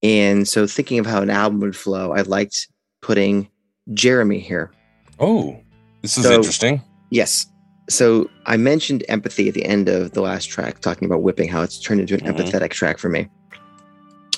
[0.03, 2.67] And so thinking of how an album would flow, I liked
[3.01, 3.49] putting
[3.93, 4.71] Jeremy here.
[5.19, 5.59] oh,
[6.01, 6.81] this is So- interesting.
[7.12, 7.45] Yes.
[7.89, 11.62] So I mentioned empathy at the end of the last track, talking about whipping, how
[11.63, 12.38] it's turned into an Mhm.
[12.38, 13.27] empathetic track for me.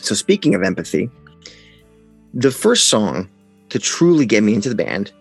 [0.02, 1.10] So speaking of empathy,
[2.34, 3.30] the first song
[3.70, 5.12] to truly get me into the band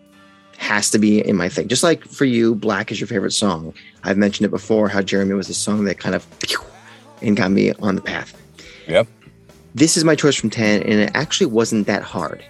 [0.56, 1.68] has to be in my thing.
[1.68, 3.74] Just like for you, Black is your favorite song.
[4.04, 6.58] I've mentioned it before how Jeremy was the song that kind of pew,
[7.22, 8.38] and got me on the path.
[8.88, 9.06] Yep.
[9.74, 12.44] This is my choice from 10, and it actually wasn't that hard.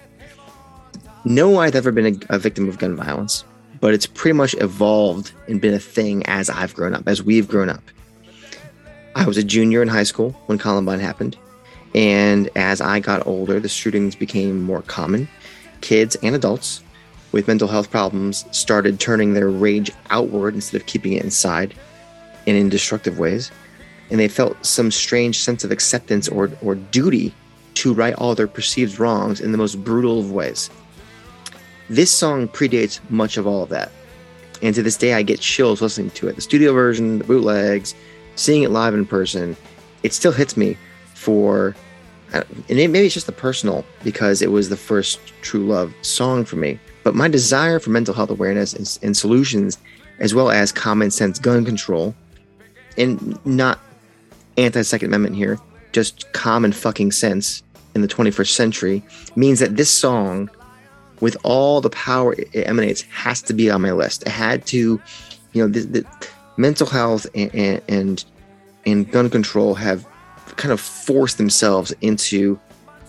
[1.23, 3.43] No, I've ever been a, a victim of gun violence,
[3.79, 7.47] but it's pretty much evolved and been a thing as I've grown up, as we've
[7.47, 7.83] grown up.
[9.15, 11.37] I was a junior in high school when Columbine happened.
[11.93, 15.27] And as I got older, the shootings became more common.
[15.81, 16.81] Kids and adults
[17.31, 21.73] with mental health problems started turning their rage outward instead of keeping it inside
[22.47, 23.51] and in destructive ways.
[24.09, 27.33] And they felt some strange sense of acceptance or, or duty
[27.75, 30.69] to right all their perceived wrongs in the most brutal of ways.
[31.89, 33.91] This song predates much of all of that.
[34.61, 36.35] And to this day, I get chills listening to it.
[36.35, 37.95] The studio version, the bootlegs,
[38.35, 39.57] seeing it live in person,
[40.03, 40.77] it still hits me
[41.21, 41.75] for,
[42.33, 46.45] and it, maybe it's just the personal because it was the first true love song
[46.45, 46.79] for me.
[47.03, 49.77] But my desire for mental health awareness and, and solutions,
[50.19, 52.15] as well as common sense gun control,
[52.97, 53.79] and not
[54.57, 55.59] anti Second Amendment here,
[55.91, 57.61] just common fucking sense
[57.93, 59.03] in the 21st century,
[59.35, 60.49] means that this song,
[61.19, 64.23] with all the power it emanates, has to be on my list.
[64.23, 64.99] It had to,
[65.53, 66.05] you know, the, the
[66.57, 68.25] mental health and and
[68.85, 70.05] and gun control have
[70.61, 72.59] kind of forced themselves into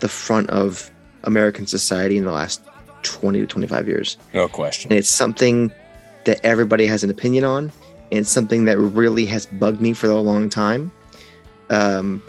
[0.00, 0.90] the front of
[1.24, 2.62] American society in the last
[3.02, 4.16] 20 to 25 years.
[4.32, 4.90] No question.
[4.90, 5.70] And it's something
[6.24, 7.64] that everybody has an opinion on.
[8.10, 10.90] And it's something that really has bugged me for a long time.
[11.68, 12.22] Um,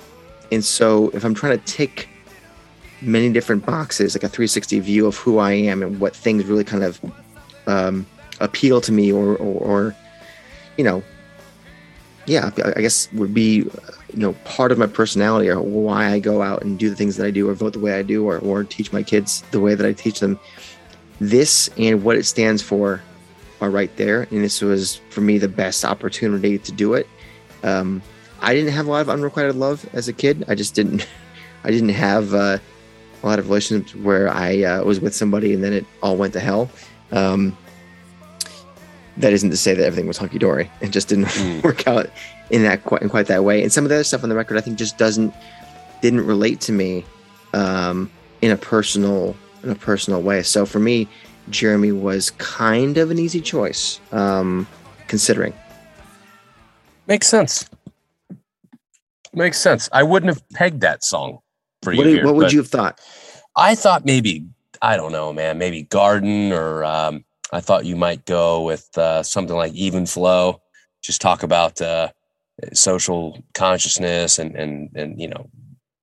[0.52, 2.10] and so if I'm trying to tick
[3.02, 6.64] many different boxes, like a 360 view of who I am and what things really
[6.66, 7.00] kind of
[7.68, 8.06] um,
[8.42, 9.96] appeal to me or, or, or,
[10.78, 11.02] you know,
[12.26, 13.72] yeah, I guess would be, you
[14.14, 17.26] know, part of my personality or why I go out and do the things that
[17.26, 19.76] I do or vote the way I do or, or teach my kids the way
[19.76, 20.40] that I teach them.
[21.20, 23.02] This and what it stands for
[23.62, 24.24] are right there.
[24.24, 27.08] And this was, for me, the best opportunity to do it.
[27.64, 28.02] Um,
[28.42, 30.46] I didn't have a lot of unrequited love as a kid.
[30.48, 31.08] I just didn't,
[31.64, 32.58] I didn't have uh,
[33.22, 36.34] a lot of relationships where I uh, was with somebody and then it all went
[36.34, 36.70] to hell.
[37.12, 37.58] Um,
[39.18, 40.70] that isn't to say that everything was hunky dory.
[40.82, 41.64] It just didn't Mm.
[41.64, 42.10] work out
[42.50, 43.62] in that quite in quite that way.
[43.64, 45.34] And some of the other stuff on the record, I think, just doesn't
[46.02, 47.06] didn't relate to me
[47.54, 48.10] um,
[48.42, 50.44] in a personal in a personal way.
[50.44, 51.08] So for me,
[51.50, 54.68] Jeremy was kind of an easy choice, um,
[55.08, 55.54] considering.
[57.08, 57.70] Makes sense.
[59.34, 59.90] Makes sense.
[59.92, 61.40] I wouldn't have pegged that song
[61.82, 61.98] for you.
[61.98, 63.00] What, here, what would you have thought?
[63.56, 64.46] I thought maybe
[64.82, 69.24] I don't know, man, maybe Garden or um, I thought you might go with uh,
[69.24, 70.62] something like Even Flow.
[71.02, 72.10] Just talk about uh,
[72.74, 75.50] social consciousness and and and you know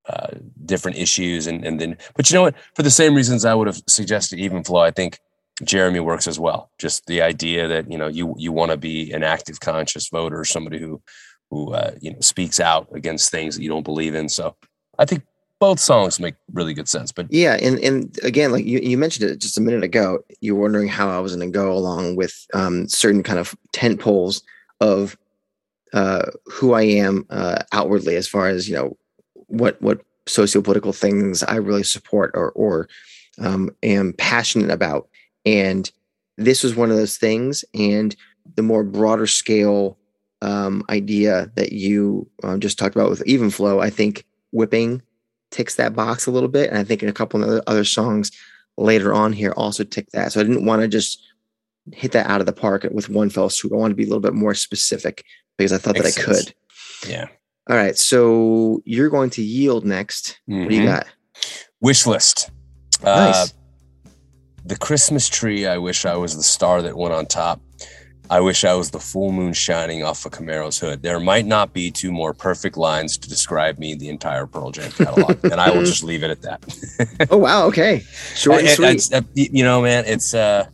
[0.08, 0.28] uh,
[0.64, 3.66] different issues and and then but you know what for the same reasons I would
[3.66, 4.80] have suggested Even Flow.
[4.80, 5.18] I think
[5.64, 6.70] Jeremy works as well.
[6.78, 10.44] Just the idea that you know you you want to be an active, conscious voter,
[10.44, 11.02] somebody who
[11.50, 14.28] who uh, you know speaks out against things that you don't believe in.
[14.28, 14.56] So
[14.98, 15.24] I think
[15.60, 17.12] both songs make really good sense.
[17.12, 20.56] But yeah, and and again, like you, you mentioned it just a minute ago, you
[20.56, 24.00] were wondering how I was going to go along with um, certain kind of tent
[24.00, 24.42] poles
[24.80, 25.16] of
[25.92, 28.96] uh, who I am uh, outwardly, as far as you know
[29.34, 32.88] what what sociopolitical things I really support or or
[33.38, 35.08] um, am passionate about,
[35.44, 35.90] and
[36.38, 37.66] this was one of those things.
[37.74, 38.16] And
[38.56, 39.98] the more broader scale
[40.40, 45.02] um, idea that you um, just talked about with even flow, I think whipping
[45.50, 46.70] ticks that box a little bit.
[46.70, 48.30] And I think in a couple of other songs
[48.76, 50.32] later on here also tick that.
[50.32, 51.26] So I didn't want to just
[51.92, 53.72] hit that out of the park with one fell swoop.
[53.72, 55.24] I want to be a little bit more specific
[55.56, 56.44] because I thought Makes that I sense.
[56.44, 57.10] could.
[57.10, 57.26] Yeah.
[57.68, 57.96] All right.
[57.96, 60.38] So you're going to yield next.
[60.48, 60.60] Mm-hmm.
[60.60, 60.90] What do you mm-hmm.
[60.90, 61.06] got?
[61.80, 62.50] Wish list.
[63.02, 63.34] Nice.
[63.34, 63.46] Uh,
[64.64, 65.66] the Christmas tree.
[65.66, 67.60] I wish I was the star that went on top.
[68.30, 71.02] I wish I was the full moon shining off a Camaro's hood.
[71.02, 74.92] There might not be two more perfect lines to describe me the entire Pearl Jam
[74.92, 77.26] catalog, and I will just leave it at that.
[77.30, 78.04] oh wow, okay,
[78.36, 79.12] short and, and sweet.
[79.12, 80.66] Uh, you know, man, it's uh,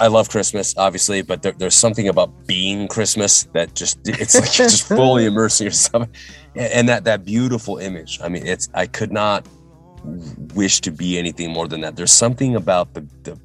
[0.00, 4.56] I love Christmas, obviously, but there, there's something about being Christmas that just it's like
[4.56, 6.08] you're just fully immersing yourself,
[6.54, 8.20] and that that beautiful image.
[8.22, 9.46] I mean, it's I could not
[10.54, 11.96] wish to be anything more than that.
[11.96, 13.38] There's something about the the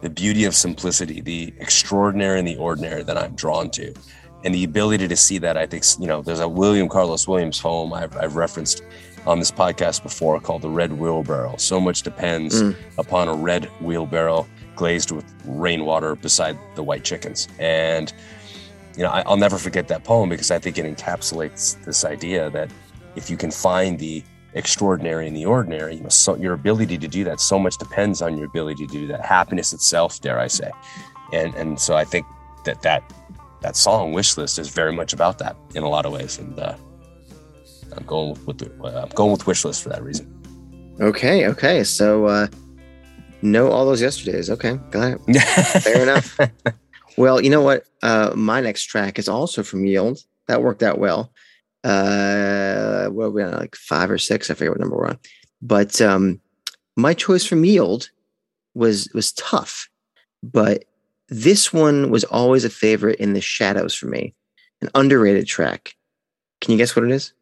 [0.00, 3.94] the beauty of simplicity, the extraordinary and the ordinary that I'm drawn to.
[4.44, 7.60] And the ability to see that, I think, you know, there's a William Carlos Williams
[7.60, 8.82] poem I've, I've referenced
[9.26, 11.56] on this podcast before called The Red Wheelbarrow.
[11.56, 12.76] So much depends mm.
[12.98, 17.48] upon a red wheelbarrow glazed with rainwater beside the white chickens.
[17.58, 18.12] And,
[18.96, 22.48] you know, I, I'll never forget that poem because I think it encapsulates this idea
[22.50, 22.70] that
[23.16, 24.22] if you can find the
[24.54, 25.96] extraordinary and the ordinary.
[25.96, 28.92] You know so your ability to do that so much depends on your ability to
[28.92, 29.24] do that.
[29.24, 30.70] Happiness itself dare i say.
[31.32, 32.26] And and so i think
[32.64, 33.02] that that
[33.60, 36.38] that song wish list is very much about that in a lot of ways.
[36.38, 36.74] And uh,
[37.96, 40.34] i'm going with, with the, uh, i'm going with wish list for that reason.
[41.00, 41.84] Okay okay.
[41.84, 42.46] So uh
[43.42, 44.50] know all those yesterdays.
[44.50, 45.82] Okay got it.
[45.82, 46.38] Fair enough.
[47.16, 47.82] Well you know what?
[48.00, 50.20] Uh my next track is also from yield.
[50.46, 51.32] That worked out well
[51.84, 54.50] uh what we on like five or six?
[54.50, 55.18] I forget what number we're on.
[55.62, 56.40] But um
[56.96, 58.10] my choice from yield
[58.74, 59.88] was was tough
[60.42, 60.84] but
[61.28, 64.34] this one was always a favorite in the shadows for me
[64.80, 65.94] an underrated track.
[66.60, 67.32] Can you guess what it is?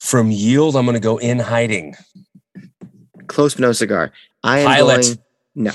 [0.00, 1.94] From yield i'm going to go in hiding.
[3.26, 4.12] Close but no cigar.
[4.42, 5.02] I am Pilot.
[5.02, 5.18] going
[5.54, 5.72] no.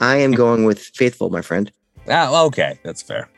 [0.00, 1.70] I am going with faithful my friend.
[2.08, 2.78] Ah okay.
[2.82, 3.28] That's fair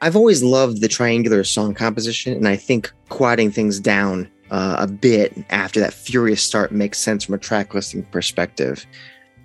[0.00, 4.86] I've always loved the triangular song composition, and I think quieting things down uh, a
[4.86, 8.86] bit after that furious start makes sense from a track listing perspective.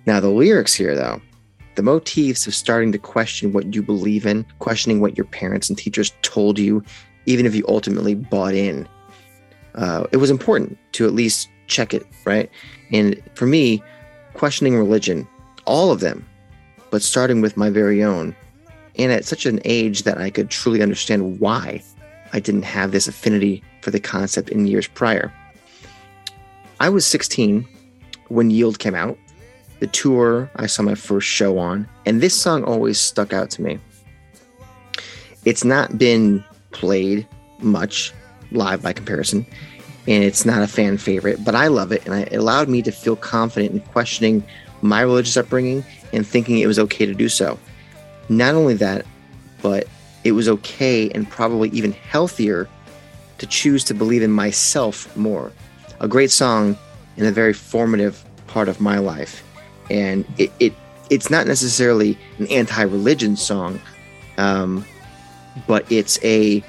[0.06, 1.20] Now, the lyrics here, though,
[1.74, 5.78] the motifs of starting to question what you believe in, questioning what your parents and
[5.78, 6.82] teachers told you,
[7.26, 8.88] even if you ultimately bought in.
[9.74, 12.50] Uh, it was important to at least check it, right?
[12.90, 13.82] And for me,
[14.34, 15.26] questioning religion,
[15.64, 16.28] all of them,
[16.90, 18.36] but starting with my very own,
[18.96, 21.82] and at such an age that I could truly understand why
[22.32, 25.32] I didn't have this affinity for the concept in years prior.
[26.80, 27.66] I was 16
[28.28, 29.18] when Yield came out,
[29.80, 33.62] the tour I saw my first show on, and this song always stuck out to
[33.62, 33.78] me.
[35.44, 37.26] It's not been played
[37.58, 38.12] much
[38.52, 39.46] live by comparison,
[40.06, 42.92] and it's not a fan favorite, but I love it, and it allowed me to
[42.92, 44.42] feel confident in questioning
[44.80, 47.58] my religious upbringing and thinking it was okay to do so.
[48.28, 49.06] Not only that,
[49.60, 49.86] but
[50.24, 52.68] it was okay and probably even healthier
[53.38, 55.52] to choose to believe in myself more.
[56.00, 56.76] A great song
[57.16, 59.42] and a very formative part of my life.
[59.90, 60.72] And it, it
[61.10, 63.80] it's not necessarily an anti-religion song,
[64.38, 64.84] um,
[65.66, 66.64] but it's a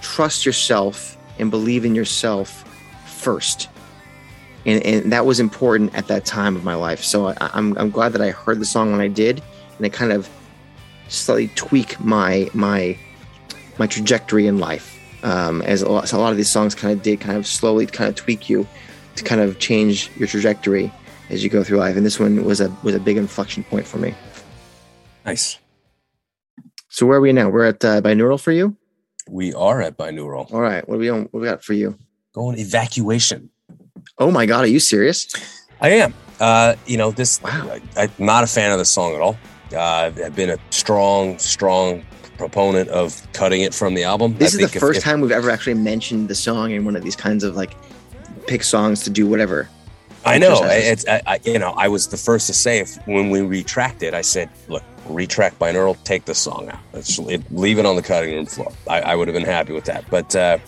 [0.00, 2.64] trust yourself and believe in yourself
[3.06, 3.68] first.
[4.68, 7.02] And, and that was important at that time of my life.
[7.02, 9.42] So I, I'm, I'm glad that I heard the song when I did
[9.78, 10.28] and it kind of
[11.08, 12.98] slightly tweak my my
[13.78, 14.94] my trajectory in life.
[15.24, 17.44] Um, as a lot, so a lot of these songs kind of did kind of
[17.46, 18.68] slowly kind of tweak you
[19.16, 20.92] to kind of change your trajectory
[21.28, 21.96] as you go through life.
[21.96, 24.14] And this one was a was a big inflection point for me.
[25.24, 25.58] Nice.
[26.88, 27.48] So where are we now?
[27.48, 28.76] We're at uh, binaural for you.
[29.28, 30.52] We are at binaural.
[30.52, 30.86] All right.
[30.88, 31.22] What do we on?
[31.30, 31.98] What we got for you?
[32.32, 33.50] Going evacuation.
[34.16, 35.28] Oh my God, are you serious?
[35.80, 36.14] I am.
[36.40, 37.78] Uh, you know, this, Wow.
[37.96, 39.36] I, I'm not a fan of the song at all.
[39.72, 42.04] Uh, I've been a strong, strong
[42.38, 44.36] proponent of cutting it from the album.
[44.38, 46.84] This I is the if- first if- time we've ever actually mentioned the song in
[46.84, 47.74] one of these kinds of like
[48.46, 49.68] pick songs to do whatever.
[50.24, 50.60] I know.
[50.64, 54.14] It's, I, I, you know, I was the first to say if when we retracted,
[54.14, 56.80] I said, look, retract binaural, take the song out.
[56.92, 58.72] Let's leave it on the cutting room floor.
[58.88, 60.04] I, I would have been happy with that.
[60.10, 60.58] But uh,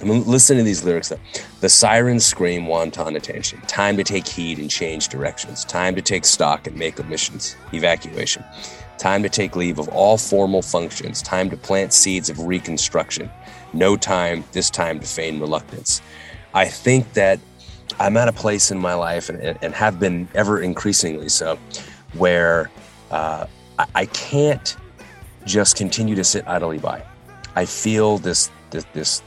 [0.00, 1.18] I mean, listen to these lyrics though.
[1.60, 3.60] The sirens scream wanton attention.
[3.62, 5.64] Time to take heed and change directions.
[5.64, 7.56] Time to take stock and make omissions.
[7.72, 8.44] Evacuation.
[8.96, 11.20] Time to take leave of all formal functions.
[11.22, 13.30] Time to plant seeds of reconstruction.
[13.72, 16.00] No time, this time to feign reluctance.
[16.54, 17.40] I think that
[17.98, 21.58] I'm at a place in my life and, and have been ever increasingly so
[22.14, 22.70] where
[23.10, 23.46] uh,
[23.94, 24.76] I, can't
[25.44, 27.04] just continue to sit idly by.
[27.56, 29.22] I feel this this, this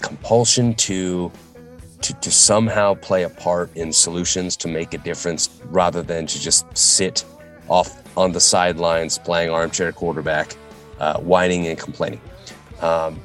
[0.00, 1.30] compulsion to,
[2.02, 6.40] to to somehow play a part in solutions to make a difference rather than to
[6.40, 7.24] just sit
[7.68, 10.56] off on the sidelines playing armchair quarterback,
[10.98, 12.20] uh, whining and complaining.
[12.80, 13.20] Um,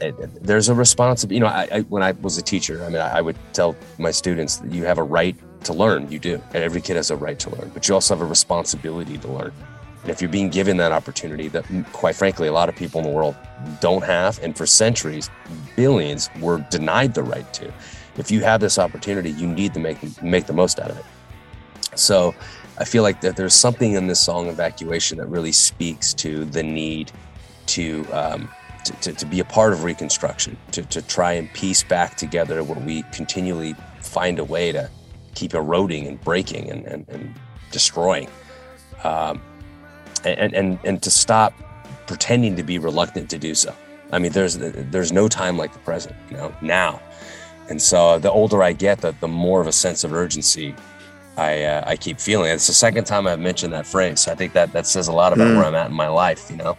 [0.00, 1.36] it- there's a responsibility.
[1.36, 3.76] You know, I, I, when I was a teacher, I mean, I, I would tell
[3.98, 6.10] my students that you have a right to learn.
[6.10, 8.26] You do, and every kid has a right to learn, but you also have a
[8.26, 9.52] responsibility to learn.
[10.04, 11.64] And if you're being given that opportunity, that
[11.94, 13.34] quite frankly, a lot of people in the world
[13.80, 15.30] don't have, and for centuries,
[15.76, 17.72] billions were denied the right to.
[18.18, 21.04] If you have this opportunity, you need to make make the most out of it.
[21.94, 22.34] So,
[22.76, 26.62] I feel like that there's something in this song "Evacuation" that really speaks to the
[26.62, 27.10] need
[27.68, 28.50] to um,
[28.84, 32.62] to, to, to be a part of reconstruction, to, to try and piece back together
[32.62, 34.90] what we continually find a way to
[35.34, 37.34] keep eroding and breaking and, and, and
[37.70, 38.28] destroying.
[39.02, 39.40] Um,
[40.24, 41.52] and, and, and to stop
[42.06, 43.74] pretending to be reluctant to do so.
[44.12, 47.00] I mean, there's, there's no time like the present, you know, now.
[47.68, 50.74] And so the older I get, the, the more of a sense of urgency
[51.36, 52.52] I, uh, I keep feeling.
[52.52, 54.28] It's the second time I've mentioned that phrase.
[54.28, 55.56] I think that, that says a lot about Mm.
[55.56, 56.76] where I'm at in my life, you know?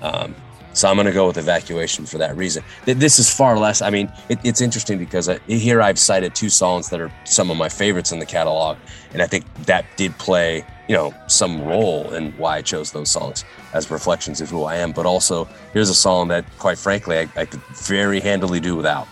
[0.00, 0.34] Um,
[0.72, 2.62] so I'm going to go with evacuation for that reason.
[2.84, 3.82] This is far less.
[3.82, 7.50] I mean, it, it's interesting because I, here I've cited two songs that are some
[7.50, 8.78] of my favorites in the catalog,
[9.12, 13.12] and I think that did play, you know, some role in why I chose those
[13.12, 14.90] songs as reflections of who I am.
[14.90, 19.06] But also, here's a song that, quite frankly, I, I could very handily do without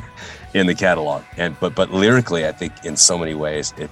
[0.54, 1.22] in the catalog.
[1.38, 3.88] And but but lyrically, I think in so many ways it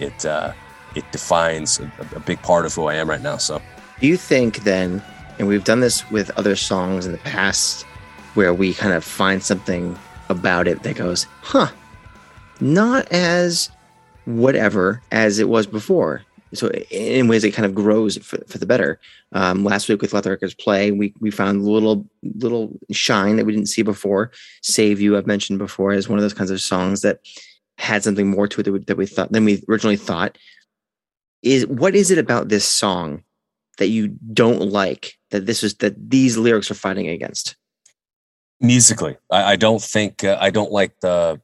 [0.00, 0.52] it uh,
[0.94, 3.38] it defines a, a big part of who I am right now.
[3.38, 3.62] So.
[3.98, 5.02] Do you think then,
[5.38, 7.84] and we've done this with other songs in the past,
[8.34, 11.68] where we kind of find something about it that goes, huh,
[12.60, 13.70] not as
[14.26, 16.22] whatever as it was before.
[16.54, 19.00] So in ways it kind of grows for, for the better.
[19.32, 23.36] Um, last week with Let the Records Play, we we found a little little shine
[23.36, 24.30] that we didn't see before.
[24.62, 27.20] Save You, I've mentioned before, is one of those kinds of songs that
[27.78, 30.36] had something more to it that we, that we thought than we originally thought.
[31.42, 33.24] Is what is it about this song
[33.78, 37.56] that you don't like that this is that these lyrics are fighting against?
[38.62, 41.40] musically i, I don't think uh, i don't like the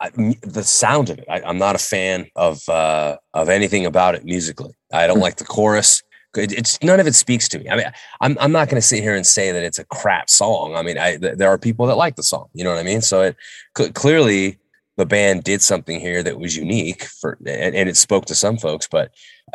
[0.00, 0.10] I,
[0.42, 4.24] the sound of it I, i'm not a fan of uh of anything about it
[4.24, 4.74] musically.
[4.92, 5.22] I don't Hmm.
[5.22, 6.02] like the chorus.
[6.36, 7.68] It, it's none of it speaks to me.
[7.70, 7.86] I mean
[8.20, 10.76] i'm, I'm not going to sit here and say that it's a crap song.
[10.76, 12.82] I mean I, th- there are people that like the song you know what i
[12.82, 13.00] mean?
[13.00, 13.36] So it
[13.76, 14.58] cl- clearly
[14.98, 18.58] the band did something here that was unique for and, and it spoke to some
[18.58, 19.12] folks but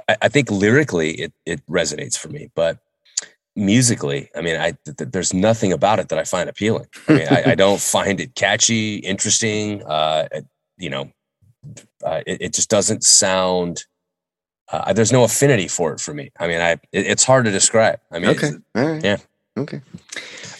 [0.10, 2.50] I, I think lyrically it it resonates for me.
[2.56, 2.80] But
[3.56, 7.13] musically i mean i th- th- there's nothing about it that i find appealing i
[7.13, 10.28] mean I, I don't find it catchy interesting uh
[10.78, 11.12] you know
[12.04, 13.86] uh, it, it just doesn't sound
[14.72, 17.52] uh, there's no affinity for it for me i mean i it, it's hard to
[17.52, 18.50] describe i mean Okay.
[18.76, 19.04] All right.
[19.04, 19.18] Yeah.
[19.56, 19.82] Okay.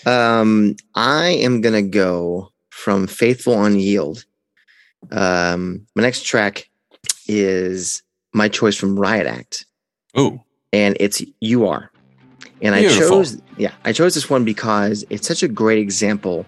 [0.06, 4.26] Um, I am gonna go from Faithful on Yield.
[5.12, 6.70] Um, my next track
[7.28, 8.04] is
[8.34, 9.66] my choice from Riot Act,
[10.18, 10.40] ooh
[10.72, 11.90] and it's You Are.
[12.64, 16.46] And I chose, yeah, I chose this one because it's such a great example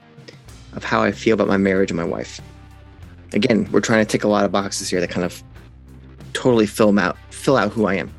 [0.73, 2.39] of how I feel about my marriage and my wife.
[3.33, 5.43] Again, we're trying to tick a lot of boxes here that kind of
[6.31, 8.13] totally fill out, fill out who I am.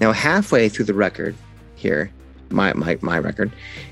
[0.00, 1.34] Now, halfway through the record
[1.74, 2.12] here,
[2.50, 3.50] my my my record,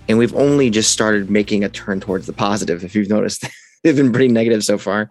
[0.08, 2.84] and we've only just started making a turn towards the positive.
[2.84, 3.48] If you've noticed,
[3.82, 5.10] they've been pretty negative so far.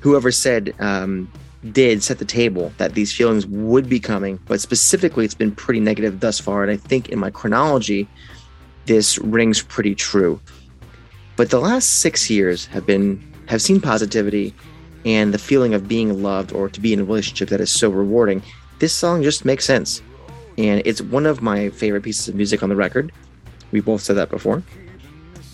[0.00, 1.30] Whoever said um,
[1.72, 5.80] did set the table that these feelings would be coming, but specifically, it's been pretty
[5.80, 6.62] negative thus far.
[6.62, 8.08] And I think in my chronology,
[8.86, 10.40] this rings pretty true.
[11.36, 14.54] But the last six years have been have seen positivity
[15.04, 17.88] and the feeling of being loved or to be in a relationship that is so
[17.88, 18.42] rewarding.
[18.78, 20.02] This song just makes sense.
[20.58, 23.12] And it's one of my favorite pieces of music on the record.
[23.70, 24.62] We both said that before.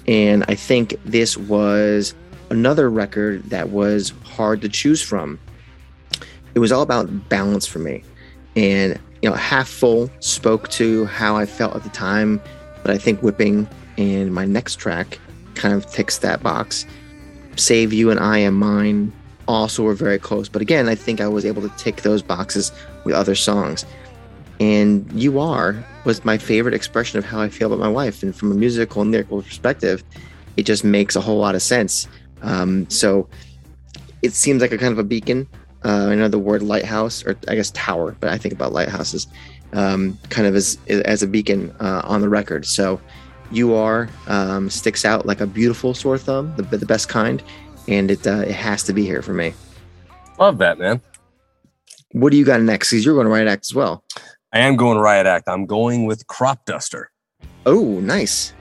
[0.08, 2.14] And I think this was
[2.50, 5.38] another record that was hard to choose from.
[6.54, 8.02] It was all about balance for me.
[8.56, 12.40] And, you know, Half Full spoke to how I felt at the time,
[12.82, 15.18] but I think Whipping and my next track
[15.54, 16.86] kind of ticks that box.
[17.56, 19.12] Save You and I Am Mine
[19.46, 20.48] also were very close.
[20.48, 22.72] But again, I think I was able to tick those boxes
[23.04, 23.84] with other songs.
[24.60, 28.22] And You Are was my favorite expression of how I feel about my wife.
[28.22, 30.04] And from a musical and lyrical perspective,
[30.56, 32.06] it just makes a whole lot of sense.
[32.42, 33.28] Um, so
[34.22, 35.48] it seems like a kind of a beacon.
[35.84, 39.26] Uh, I know the word lighthouse, or I guess tower, but I think about lighthouses
[39.74, 42.64] um, kind of as as a beacon uh, on the record.
[42.64, 43.00] So
[43.50, 47.42] you are um, sticks out like a beautiful sore thumb, the, the best kind,
[47.88, 49.52] and it uh, it has to be here for me.
[50.38, 51.00] Love that, man.
[52.12, 52.90] What do you got next?
[52.90, 54.04] Because you're going to Riot Act as well.
[54.52, 55.48] I am going Riot Act.
[55.48, 57.10] I'm going with Crop Duster.
[57.66, 58.54] Oh, nice.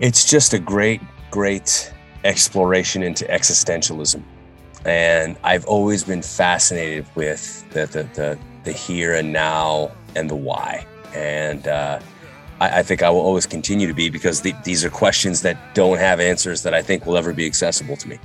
[0.00, 1.00] It's just a great,
[1.30, 1.92] great
[2.24, 4.22] exploration into existentialism.
[4.84, 10.34] And I've always been fascinated with the, the, the, the here and now and the
[10.34, 10.86] why.
[11.14, 12.00] And uh,
[12.60, 15.74] I, I, think I will always continue to be because the, these are questions that
[15.74, 18.18] don't have answers that I think will ever be accessible to me.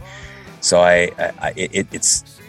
[0.61, 2.39] So I, I it, it's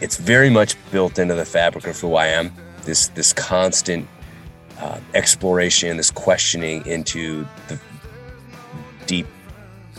[0.00, 2.52] it's very much built into the fabric of who I am.
[2.84, 4.08] This this constant
[4.78, 7.78] uh, exploration, this questioning into the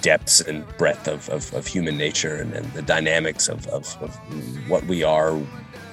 [0.02, 4.16] depths and breadth of, of, of human nature and, and the dynamics of, of, of,
[4.70, 5.32] what we are,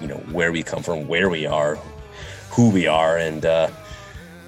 [0.01, 1.77] you know, where we come from, where we are,
[2.51, 3.17] who we are.
[3.19, 3.69] And uh,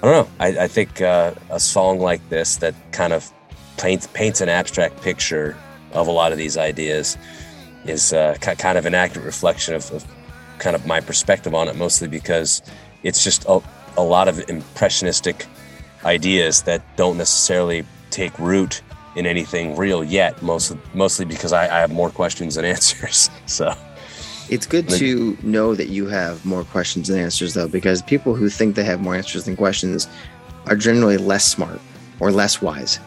[0.01, 3.31] I don't know, I, I think uh, a song like this that kind of
[3.77, 5.55] paints, paints an abstract picture
[5.93, 7.17] of a lot of these ideas
[7.85, 10.05] is uh, kind of an accurate reflection of, of,
[10.59, 12.61] kind of my perspective on it, mostly because
[13.03, 13.59] it's just a,
[13.97, 15.47] a lot of impressionistic
[16.05, 18.81] ideas that don't necessarily take root
[19.15, 20.41] in anything real yet.
[20.41, 23.29] Mostly, mostly because I, I have more questions than answers.
[23.45, 23.73] So
[24.49, 28.49] it's good to know that you have more questions than answers, though, because people who
[28.49, 30.07] think they have more answers than questions
[30.67, 31.79] are generally less smart
[32.19, 32.99] or less wise.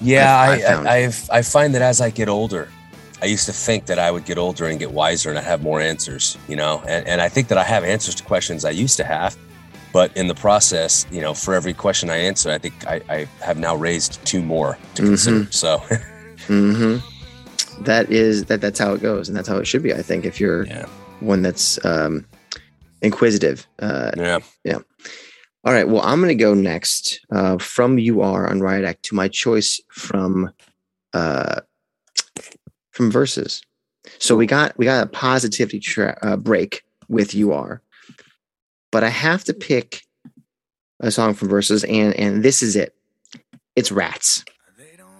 [0.00, 2.68] Yeah, I've, I've I, I've, I find that as I get older,
[3.20, 5.62] I used to think that I would get older and get wiser and I'd have
[5.62, 8.70] more answers, you know, and, and I think that I have answers to questions I
[8.70, 9.36] used to have
[9.92, 13.28] but in the process, you know, for every question I answer, I think I, I
[13.42, 15.10] have now raised two more to mm-hmm.
[15.10, 15.52] consider.
[15.52, 15.78] So,
[16.48, 17.84] mm-hmm.
[17.84, 18.60] that is that.
[18.60, 19.94] That's how it goes, and that's how it should be.
[19.94, 20.86] I think if you're yeah.
[21.20, 22.26] one that's um,
[23.02, 23.66] inquisitive.
[23.78, 24.38] Uh, yeah.
[24.64, 24.78] Yeah.
[25.64, 25.88] All right.
[25.88, 29.28] Well, I'm going to go next uh, from you are on Riot Act to my
[29.28, 30.50] choice from
[31.12, 31.60] uh,
[32.90, 33.62] from verses.
[34.18, 37.82] So we got we got a positivity tra- uh, break with you are
[38.90, 40.02] but I have to pick
[41.00, 42.94] a song from Vs., and and this is it.
[43.76, 44.44] It's Rats.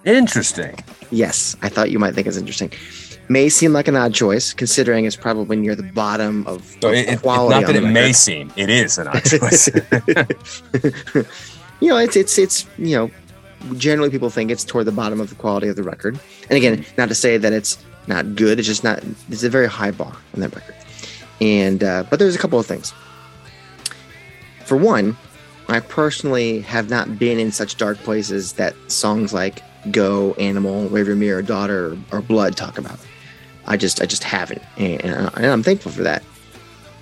[0.05, 0.77] Interesting.
[1.11, 2.71] Yes, I thought you might think it's interesting.
[3.27, 7.21] May seem like an odd choice, considering it's probably near the bottom of, so it,
[7.21, 7.55] quality.
[7.55, 9.67] It, not that it may seem, it is an odd choice.
[11.79, 13.11] you know, it's it's it's you know,
[13.77, 16.19] generally people think it's toward the bottom of the quality of the record.
[16.49, 18.57] And again, not to say that it's not good.
[18.57, 19.03] It's just not.
[19.29, 20.75] It's a very high bar on that record.
[21.39, 22.93] And uh, but there's a couple of things.
[24.69, 25.17] For one,
[25.67, 31.43] I personally have not been in such dark places that songs like Go, Animal, Rearviewmirror,
[31.43, 32.99] Daughter, or Blood talk about.
[33.65, 36.21] I just I just haven't, and, and I'm thankful for that.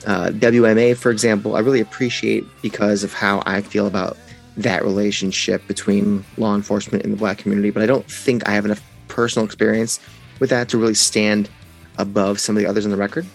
[0.06, 4.16] Uh, WMA, for example, I really appreciate because of how I feel about
[4.56, 8.64] that relationship between law enforcement and the black community, but I don't think I have
[8.64, 10.00] enough personal experience
[10.40, 11.50] with that to really stand
[11.98, 13.26] above some of the others on the record.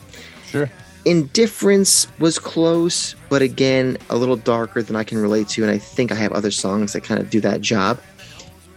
[0.46, 0.70] Sure.
[1.04, 5.62] Indifference was close, but again, a little darker than I can relate to.
[5.62, 8.00] And I think I have other songs that kind of do that job.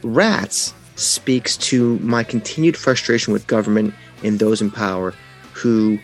[0.01, 5.13] Rats speaks to my continued frustration with government and those in power
[5.53, 5.99] who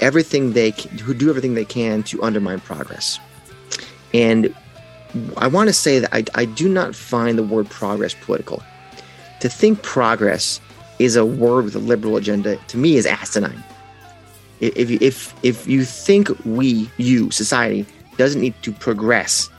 [0.00, 0.70] everything they
[1.02, 3.20] who do everything they can to undermine progress.
[4.12, 4.54] And
[5.36, 8.62] I want to say that I, I do not find the word progress political.
[9.40, 10.60] To think progress
[10.98, 13.62] is a word with a liberal agenda to me is asinine
[14.76, 17.86] if you, if if you think we you society
[18.16, 19.50] doesn't need to progress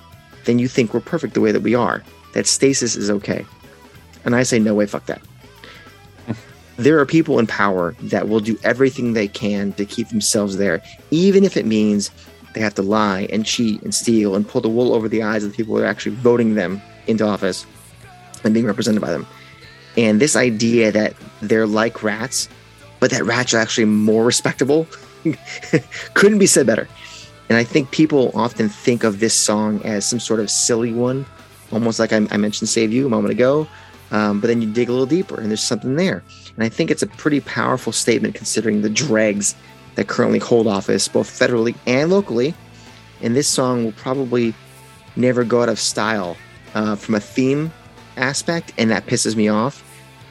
[0.45, 2.03] then you think we're perfect the way that we are
[2.34, 3.45] that stasis is okay.
[4.26, 5.22] And i say no way fuck that.
[6.78, 10.82] There are people in power that will do everything they can to keep themselves there
[11.10, 12.12] even if it means
[12.53, 15.43] they have to lie and cheat and steal and pull the wool over the eyes
[15.43, 17.66] of the people who are actually voting them into office
[18.43, 19.28] and being represented by them.
[19.97, 22.47] And this idea that they're like rats
[23.06, 24.88] but that Ratchet actually more respectable.
[26.16, 26.88] Couldn't be said better.
[27.49, 31.24] And I think people often think of this song as some sort of silly one,
[31.72, 33.68] almost like I, I mentioned Save You a moment ago.
[34.10, 36.24] Um, but then you dig a little deeper and there's something there.
[36.56, 39.53] And I think it's a pretty powerful statement considering the dregs
[39.93, 42.56] that currently hold office both federally and locally.
[43.22, 44.56] And this song will probably
[45.16, 46.38] never go out of style
[46.74, 47.72] uh, from a theme
[48.18, 49.84] aspect, and that pisses me off.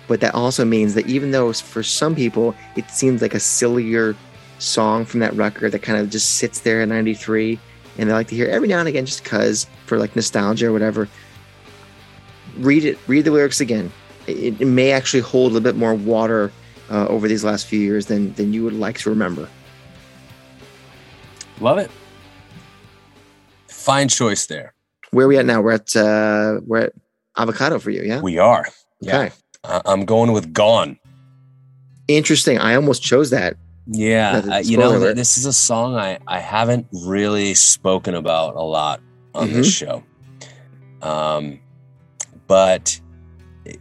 [0.06, 4.14] But that also means that even though for some people it seems like a sillier
[4.58, 7.58] song from that record that kind of just sits there at 93
[7.98, 10.72] and they like to hear every now and again just because for like nostalgia or
[10.72, 11.08] whatever.
[12.58, 13.92] Read it read the lyrics again.
[14.26, 16.52] It, it may actually hold a little bit more water
[16.90, 19.48] uh, over these last few years than than you would like to remember.
[21.60, 21.90] Love it.
[23.68, 24.74] Fine choice there.
[25.10, 25.60] Where are we at now?
[25.60, 26.92] We're at uh we're at
[27.36, 28.20] avocado for you yeah?
[28.20, 28.66] We are.
[29.02, 29.24] Okay.
[29.24, 29.30] yeah.
[29.64, 30.98] I'm going with gone
[32.08, 33.56] interesting i almost chose that
[33.86, 35.16] yeah, uh, you know, alert.
[35.16, 39.00] this is a song I, I haven't really spoken about a lot
[39.34, 39.56] on mm-hmm.
[39.56, 40.02] this show.
[41.02, 41.60] Um,
[42.46, 42.98] but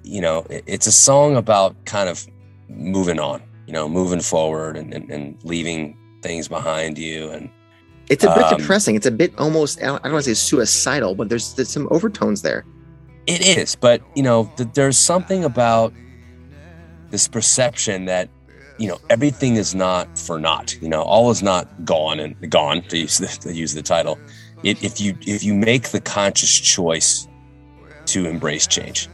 [0.03, 2.27] you know, it, it's a song about kind of
[2.67, 7.29] moving on, you know, moving forward and, and, and leaving things behind you.
[7.29, 7.49] And
[8.09, 8.95] it's a bit um, depressing.
[8.95, 12.41] It's a bit almost, I don't, want to say suicidal, but there's, there's some overtones
[12.41, 12.65] there.
[13.25, 15.93] It is, but you know, th- there's something about
[17.09, 18.29] this perception that
[18.77, 22.81] you know everything is not for naught you know all is not gone and gone
[22.81, 24.17] to use the, to use the title.
[24.63, 27.27] It, if you if you make the conscious choice
[28.07, 29.07] to embrace change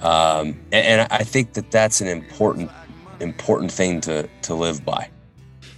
[0.00, 2.70] um, and, and, i think that that's an important
[3.20, 5.10] important thing to to live by.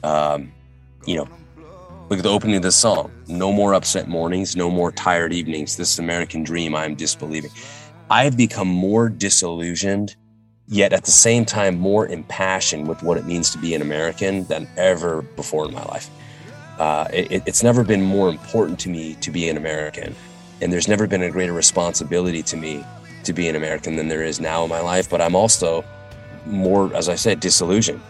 [0.03, 0.53] Um,
[1.07, 1.29] you know
[2.09, 5.77] look at the opening of the song no more upset mornings no more tired evenings
[5.77, 7.51] this american dream i'm disbelieving
[8.11, 10.17] i've become more disillusioned
[10.69, 14.45] yet at the same time more impassioned with what it means to be an American
[14.45, 16.11] than ever before in my life.
[16.79, 20.15] Uh, it, it's never been more important to me to be an American,
[20.61, 22.85] and there's never been a greater responsibility to me
[23.25, 25.11] to be an American than there is now in my life.
[25.11, 25.85] But I'm also
[26.47, 28.01] more, as I said, disillusioned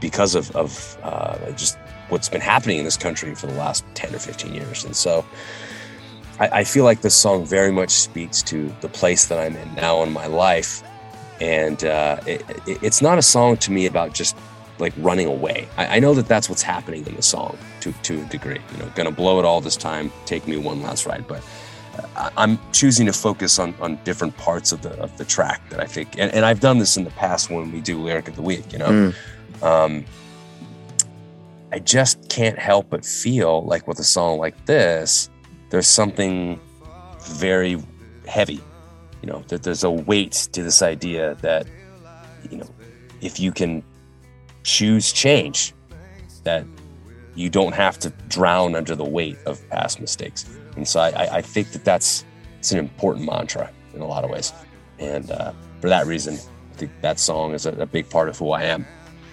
[0.00, 1.76] because of, of uh, just
[2.10, 4.84] what's been happening in this country for the last 10 or 15 years.
[4.84, 5.24] And so
[6.38, 9.74] I, I feel like this song very much speaks to the place that I'm in
[9.74, 10.82] now in my life
[11.40, 14.36] and uh, it, it's not a song to me about just
[14.78, 15.68] like running away.
[15.76, 18.60] I, I, know that that's what's happening in the song to to a degree.
[18.72, 20.12] You know, gonna blow it all this time.
[20.26, 21.42] Take me one last ride, but.
[22.14, 25.80] Uh, I'm choosing to focus on, on different parts of the of the track that
[25.80, 28.36] I think, and, and I've done this in the past when we do lyric of
[28.36, 28.72] the week.
[28.72, 29.62] You know, mm.
[29.62, 30.04] um,
[31.72, 35.30] I just can't help but feel like with a song like this,
[35.70, 36.60] there's something
[37.22, 37.78] very
[38.26, 38.60] heavy
[39.22, 41.66] you know that there's a weight to this idea that
[42.50, 42.68] you know
[43.20, 43.82] if you can
[44.62, 45.74] choose change
[46.44, 46.64] that
[47.34, 50.58] you don't have to drown under the weight of past mistakes.
[50.76, 52.24] And so i, I think that that's
[52.58, 54.52] it's an important mantra in a lot of ways.
[54.98, 58.38] And uh, for that reason i think that song is a, a, big part of
[58.38, 58.86] who i am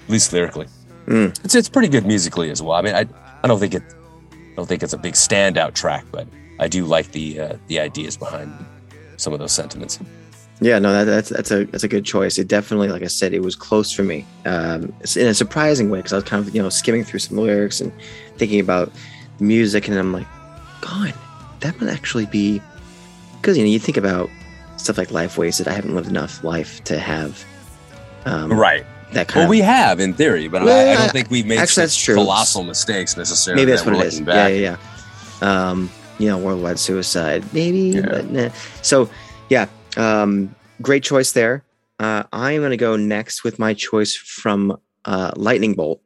[0.04, 0.68] at least lyrically
[1.08, 1.44] mm.
[1.44, 3.06] it's, it's pretty good musically as well i mean i,
[3.44, 3.84] I don't think it
[4.32, 6.28] I don't think it's a big standout track but
[6.60, 8.54] i do like the uh, the ideas behind
[9.18, 10.00] some of those sentiments.
[10.60, 12.40] Yeah, no, that, that's that's a that's a good choice.
[12.40, 16.00] It definitely, like I said, it was close for me um, in a surprising way
[16.00, 17.92] because I was kind of you know skimming through some lyrics and
[18.38, 18.92] thinking about
[19.38, 20.28] the music, and I'm like,
[20.82, 21.14] God,
[21.60, 22.62] that might actually be
[23.40, 24.30] because you know you think about
[24.78, 25.68] stuff like life wasted.
[25.68, 27.46] I haven't lived enough life to have
[28.26, 29.42] um, right that kind.
[29.42, 31.84] Well, of, we have in theory, but well, I, I, don't think we've made actually,
[31.84, 32.16] that's true.
[32.16, 33.62] colossal mistakes necessarily.
[33.62, 34.22] Maybe that's that what it is.
[34.22, 34.52] Back.
[34.52, 34.78] Yeah, yeah,
[35.42, 35.70] yeah.
[35.70, 35.90] Um,
[36.20, 37.98] you know, worldwide suicide, maybe.
[37.98, 38.02] Yeah.
[38.02, 38.50] But nah.
[38.82, 39.10] So,
[39.50, 41.64] yeah, um, great choice there.
[42.00, 46.02] Uh, I'm going to go next with my choice from uh, Lightning Bolt.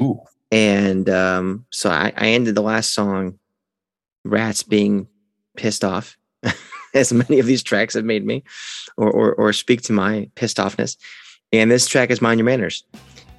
[0.00, 0.20] Ooh.
[0.50, 3.38] And um, so I, I ended the last song,
[4.24, 5.08] Rats being
[5.56, 6.16] pissed off,
[6.94, 8.44] as many of these tracks have made me,
[8.96, 10.96] or, or, or speak to my pissed offness.
[11.52, 12.84] And this track is Mind Your Manners.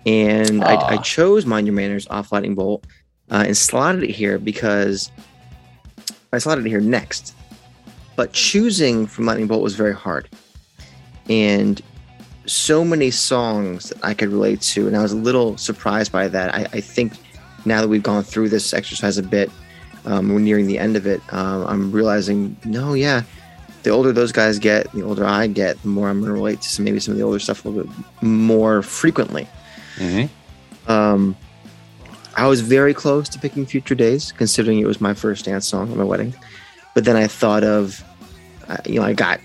[0.05, 2.85] And I, I, chose Mind Your Manners off Lightning Bolt
[3.31, 5.11] uh, and slotted it here because
[6.31, 7.33] I slotted it here next.
[8.15, 10.29] But choosing from Lightning Bolt was very hard.
[11.29, 11.81] And
[12.45, 14.87] so many songs that I could relate to.
[14.87, 16.53] And I was a little surprised by that.
[16.53, 17.13] I, I think
[17.65, 19.49] now that we've gone through this exercise a bit,
[20.05, 21.21] um, we're nearing the end of it.
[21.33, 23.23] Um, I'm realizing, no, yeah,
[23.83, 26.61] the older those guys get, the older I get, the more I'm going to relate
[26.61, 29.47] to some, maybe some of the older stuff a little bit more frequently.
[29.97, 30.91] Mm-hmm.
[30.91, 31.35] Um,
[32.35, 35.91] I was very close to picking Future Days, considering it was my first dance song
[35.91, 36.33] at my wedding.
[36.95, 38.03] But then I thought of,
[38.67, 39.39] uh, you know, I got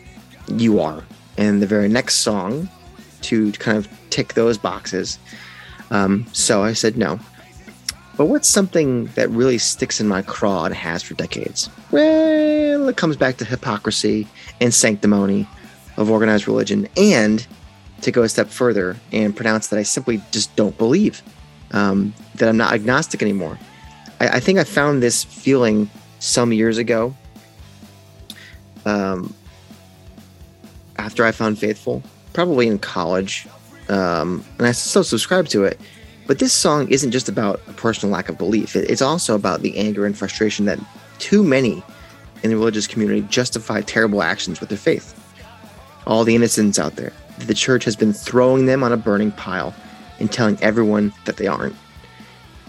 [0.49, 1.03] You Are,
[1.37, 2.69] and the very next song
[3.23, 5.19] to kind of tick those boxes.
[5.91, 7.19] Um, so I said no.
[8.19, 11.71] But what's something that really sticks in my craw and has for decades?
[11.93, 14.27] Well, it comes back to hypocrisy
[14.61, 15.47] and sanctimony
[15.97, 17.47] of organized religion and
[18.01, 21.23] to go a step further and pronounce that I simply just don't believe
[21.71, 23.57] um, that I'm not agnostic anymore.
[24.21, 25.89] I, I, think I found this feeling
[26.19, 27.15] some years ago
[28.85, 29.33] um,
[30.97, 32.03] after I found Faithful,
[32.33, 33.47] probably in college,
[33.89, 35.81] um, and I still subscribe to it.
[36.29, 38.77] But this song isn't just about a personal lack of belief.
[38.77, 40.79] It's also about the anger and frustration that
[41.19, 41.83] too many
[42.43, 45.19] in the religious community justify terrible actions with their faith.
[46.07, 49.75] All the innocents out there, the church has been throwing them on a burning pile
[50.21, 51.75] and telling everyone that they aren't.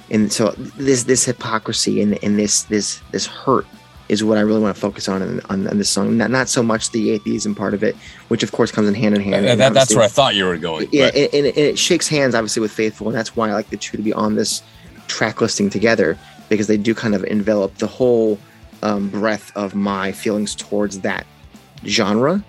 [0.09, 3.67] And so this this hypocrisy and, and this this this hurt
[4.09, 6.17] is what I really want to focus on in, on, on, this song.
[6.17, 7.95] Not not so much the atheism part of it,
[8.27, 9.45] which of course comes in hand in hand.
[9.45, 10.89] Uh, that, that's where I thought you were going.
[10.91, 13.53] Yeah, and, and, it, and, it, shakes hands obviously with Faithful, and that's why I
[13.53, 14.63] like the two to be on this
[15.07, 16.17] track listing together
[16.49, 18.39] because they do kind of envelop the whole
[18.81, 21.25] um, breadth of my feelings towards that
[21.85, 22.43] genre.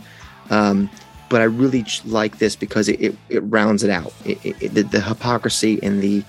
[0.49, 0.91] Um,
[1.29, 4.13] but I really like this because it, it, it rounds it out.
[4.25, 6.25] It, it, the, the, hypocrisy and the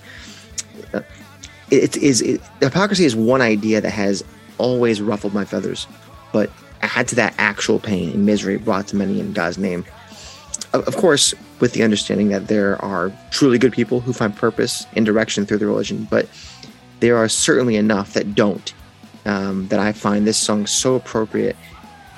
[0.94, 1.00] uh,
[1.70, 4.22] it is the hypocrisy is one idea that has
[4.58, 5.86] always ruffled my feathers,
[6.32, 6.50] but
[6.82, 9.84] add to that actual pain and misery brought to many in God's name.
[10.72, 15.04] Of course, with the understanding that there are truly good people who find purpose and
[15.04, 16.28] direction through the religion, but
[17.00, 18.72] there are certainly enough that don't.
[19.24, 21.54] Um, that I find this song so appropriate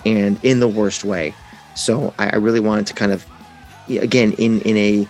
[0.06, 1.34] and in the worst way.
[1.76, 3.26] So I, I really wanted to kind of,
[3.88, 5.08] again, in in a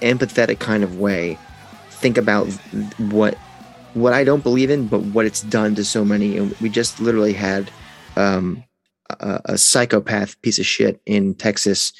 [0.00, 1.36] empathetic kind of way,
[1.90, 2.46] think about
[2.98, 3.36] what
[4.00, 6.36] what I don't believe in, but what it's done to so many.
[6.36, 7.70] And we just literally had
[8.16, 8.64] um,
[9.10, 11.92] a, a, psychopath piece of shit in Texas,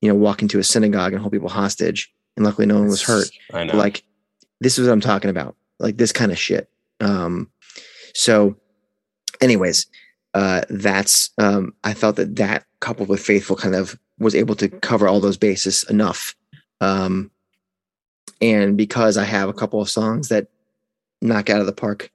[0.00, 3.02] you know, walk into a synagogue and hold people hostage, and luckily no one was
[3.02, 3.28] hurt.
[3.52, 3.76] I know.
[3.76, 4.04] like
[4.60, 6.68] this is what I'm talking about, like this kind of shit.
[7.00, 7.50] Um,
[8.14, 8.56] so,
[9.40, 9.86] anyways,
[10.34, 14.68] uh, that's um, I felt that that coupled with Faithful kind of was able to
[14.68, 16.34] cover all those bases enough.
[16.80, 17.30] Um,
[18.40, 20.48] and because I have a couple of songs that
[21.20, 22.10] knock out of the park.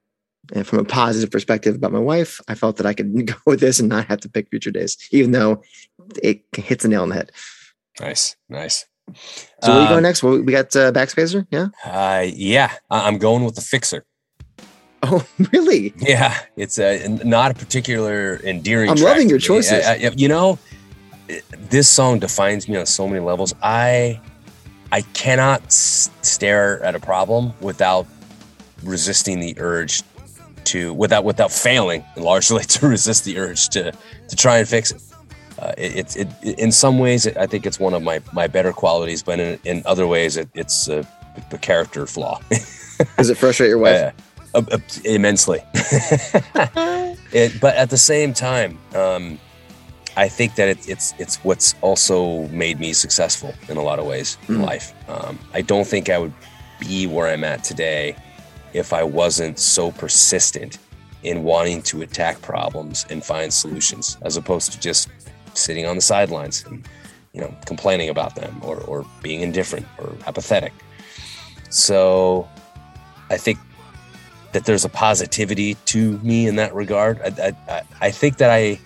[0.53, 3.59] And from a positive perspective about my wife, I felt that I could go with
[3.59, 5.63] this and not have to pick future days, even though
[6.21, 7.31] it hits a nail on the head.
[7.99, 8.85] Nice, nice.
[9.61, 10.23] So where um, you going next?
[10.23, 11.67] Well, we got uh, Backspacer, yeah.
[11.85, 14.05] Uh, yeah, I'm going with the Fixer.
[15.03, 15.93] Oh, really?
[15.97, 18.89] Yeah, it's a, not a particular endearing.
[18.89, 19.85] I'm loving your choices.
[19.85, 20.57] I, I, you know,
[21.69, 23.53] this song defines me on so many levels.
[23.61, 24.19] I
[24.91, 28.05] I cannot stare at a problem without
[28.83, 30.03] resisting the urge
[30.65, 33.91] to without without failing largely to resist the urge to
[34.27, 35.01] to try and fix it.
[35.59, 38.47] Uh, it, it, it, in some ways it, I think it's one of my my
[38.47, 41.07] better qualities, but in, in other ways it, it's a,
[41.51, 42.39] a character flaw.
[43.17, 44.13] Does it frustrate your wife?
[44.53, 45.59] Uh, uh, immensely.
[45.73, 49.39] but at the same time, um,
[50.15, 54.37] I think that it's it's what's also made me successful in a lot of ways
[54.47, 54.55] mm.
[54.55, 54.93] in life.
[55.09, 56.33] Um, I don't think I would
[56.79, 58.15] be where I'm at today
[58.73, 60.79] if I wasn't so persistent
[61.23, 65.09] in wanting to attack problems and find solutions, as opposed to just
[65.53, 66.87] sitting on the sidelines and
[67.33, 70.73] you know complaining about them or, or being indifferent or apathetic.
[71.69, 72.47] So
[73.29, 73.57] I think
[74.51, 77.19] that there's a positivity to me in that regard.
[77.21, 78.79] I, I, I think that I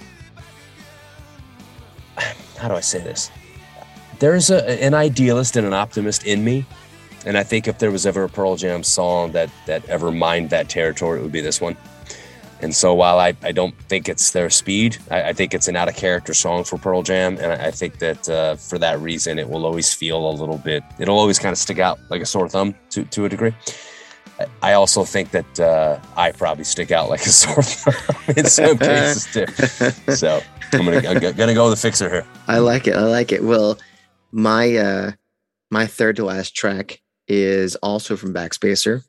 [2.57, 3.31] how do I say this?
[4.19, 6.65] There's a, an idealist and an optimist in me
[7.27, 10.49] and I think if there was ever a Pearl Jam song that that ever mined
[10.51, 11.75] that territory, it would be this one.
[12.61, 15.75] And so while I, I don't think it's their speed, I, I think it's an
[15.75, 17.37] out of character song for Pearl Jam.
[17.37, 20.57] And I, I think that uh, for that reason, it will always feel a little
[20.57, 23.53] bit, it'll always kind of stick out like a sore thumb to, to a degree.
[24.63, 28.77] I also think that uh, I probably stick out like a sore thumb in some
[28.79, 30.13] cases too.
[30.13, 30.41] So
[30.73, 32.25] I'm gonna I'm gonna go with the fixer here.
[32.47, 32.95] I like it.
[32.95, 33.43] I like it.
[33.43, 33.77] Well,
[34.31, 35.11] my uh,
[35.69, 39.03] my third to last track is also from Backspacer.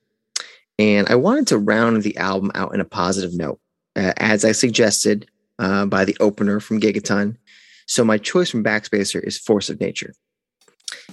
[0.79, 3.61] And I wanted to round the album out in a positive note,
[3.97, 7.37] uh, as I suggested uh, by the opener from Gigaton.
[7.87, 10.15] So my choice from Backspacer is Force of Nature.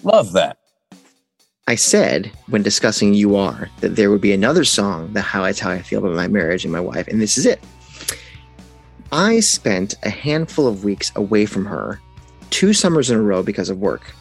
[0.04, 0.58] Love that.
[1.68, 5.72] I said when discussing You Are that there would be another song that highlights how
[5.72, 7.60] I feel about my marriage and my wife, and this is it.
[9.12, 12.00] I spent a handful of weeks away from her
[12.52, 14.14] two summers in a row because of work.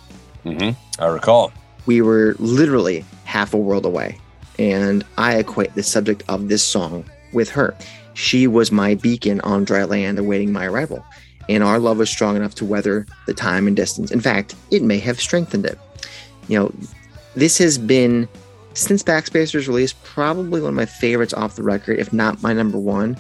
[0.45, 1.03] Mm-hmm.
[1.03, 1.53] I recall
[1.87, 4.19] we were literally half a world away.
[4.59, 7.77] And I equate the subject of this song with her.
[8.15, 11.05] She was my beacon on dry land awaiting my arrival.
[11.49, 14.11] And our love was strong enough to weather the time and distance.
[14.11, 15.79] In fact, it may have strengthened it.
[16.49, 16.75] You know,
[17.35, 18.29] this has been,
[18.75, 22.79] since Backspacer's release, probably one of my favorites off the record, if not my number
[22.79, 23.17] one.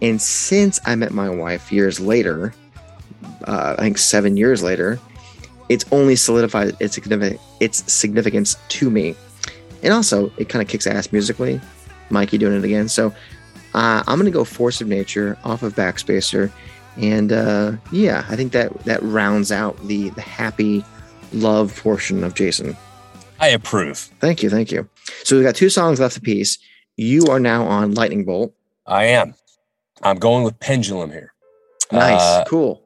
[0.00, 2.54] And since I met my wife years later,
[3.44, 4.98] uh, I think seven years later,
[5.68, 9.14] it's only solidified its significant its significance to me,
[9.82, 11.60] and also it kind of kicks ass musically.
[12.10, 13.08] Mikey doing it again, so
[13.74, 16.50] uh, I'm gonna go Force of Nature off of Backspacer,
[16.96, 20.84] and uh, yeah, I think that that rounds out the the happy
[21.32, 22.76] love portion of Jason.
[23.40, 23.98] I approve.
[24.20, 24.88] Thank you, thank you.
[25.24, 26.58] So we've got two songs left to piece.
[26.96, 28.54] You are now on Lightning Bolt.
[28.86, 29.34] I am.
[30.02, 31.32] I'm going with Pendulum here.
[31.90, 32.82] Nice, Uh, cool.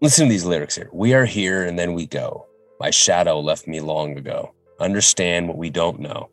[0.00, 0.90] Listen to these lyrics here.
[0.92, 2.46] We are here and then we go.
[2.80, 4.52] My shadow left me long ago.
[4.78, 6.28] Understand what we don't know.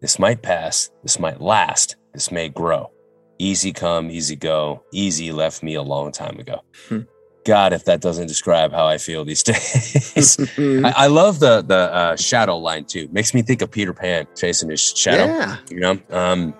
[0.00, 0.90] This might pass.
[1.02, 1.96] This might last.
[2.12, 2.90] This may grow.
[3.38, 4.82] Easy come, easy go.
[4.92, 6.62] Easy left me a long time ago.
[6.88, 7.00] Hmm.
[7.46, 10.38] God, if that doesn't describe how I feel these days.
[10.58, 13.08] I, I love the the uh, shadow line too.
[13.12, 15.26] Makes me think of Peter Pan chasing his shadow.
[15.26, 16.54] yeah, You know, um,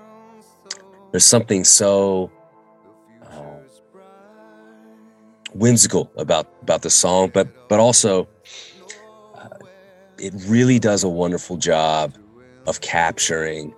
[1.10, 2.30] there's something so
[5.54, 8.28] whimsical about about the song, but but also
[9.34, 9.48] uh,
[10.18, 12.14] it really does a wonderful job
[12.66, 13.74] of capturing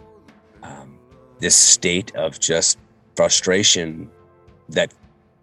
[0.63, 0.99] um,
[1.41, 2.79] this state of just
[3.17, 4.11] frustration
[4.69, 4.93] that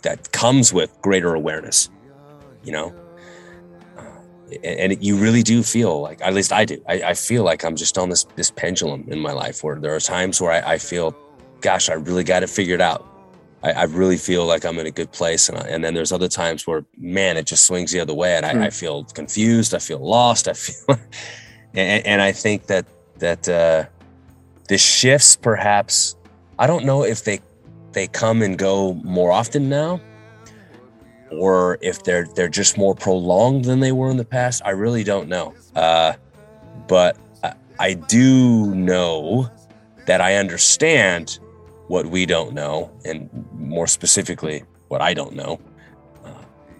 [0.01, 1.89] that comes with greater awareness.
[2.63, 2.93] You know.
[3.97, 4.01] Uh,
[4.53, 6.77] And and you really do feel like, at least I do.
[6.87, 9.95] I, I feel like I'm just on this this pendulum in my life where there
[9.95, 11.15] are times where I, I feel,
[11.61, 13.01] gosh, I really got it figured out.
[13.65, 16.11] I, I really feel like I'm in a good place, and, I, and then there's
[16.11, 18.61] other times where, man, it just swings the other way, and I, Hmm.
[18.61, 19.73] I feel confused.
[19.73, 20.47] I feel lost.
[20.47, 20.99] I feel,
[21.73, 22.85] and, and I think that
[23.17, 23.85] that uh,
[24.67, 26.15] the shifts, perhaps,
[26.59, 27.39] I don't know if they
[27.93, 29.99] they come and go more often now,
[31.31, 34.61] or if they're they're just more prolonged than they were in the past.
[34.63, 35.53] I really don't know.
[35.75, 36.13] Uh,
[36.87, 39.49] but I, I do know
[40.05, 41.39] that I understand
[41.87, 45.59] what we don't know, and more specifically, what I don't know.
[46.25, 46.29] Uh,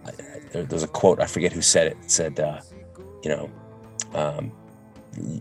[0.05, 1.97] I, I- there, there's a quote I forget who said it.
[2.03, 2.59] It said, uh,
[3.23, 3.49] "You know,
[4.13, 4.51] um,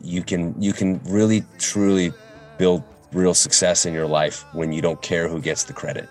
[0.02, 2.12] you can you can really truly
[2.58, 6.08] build real success in your life when you don't care who gets the credit."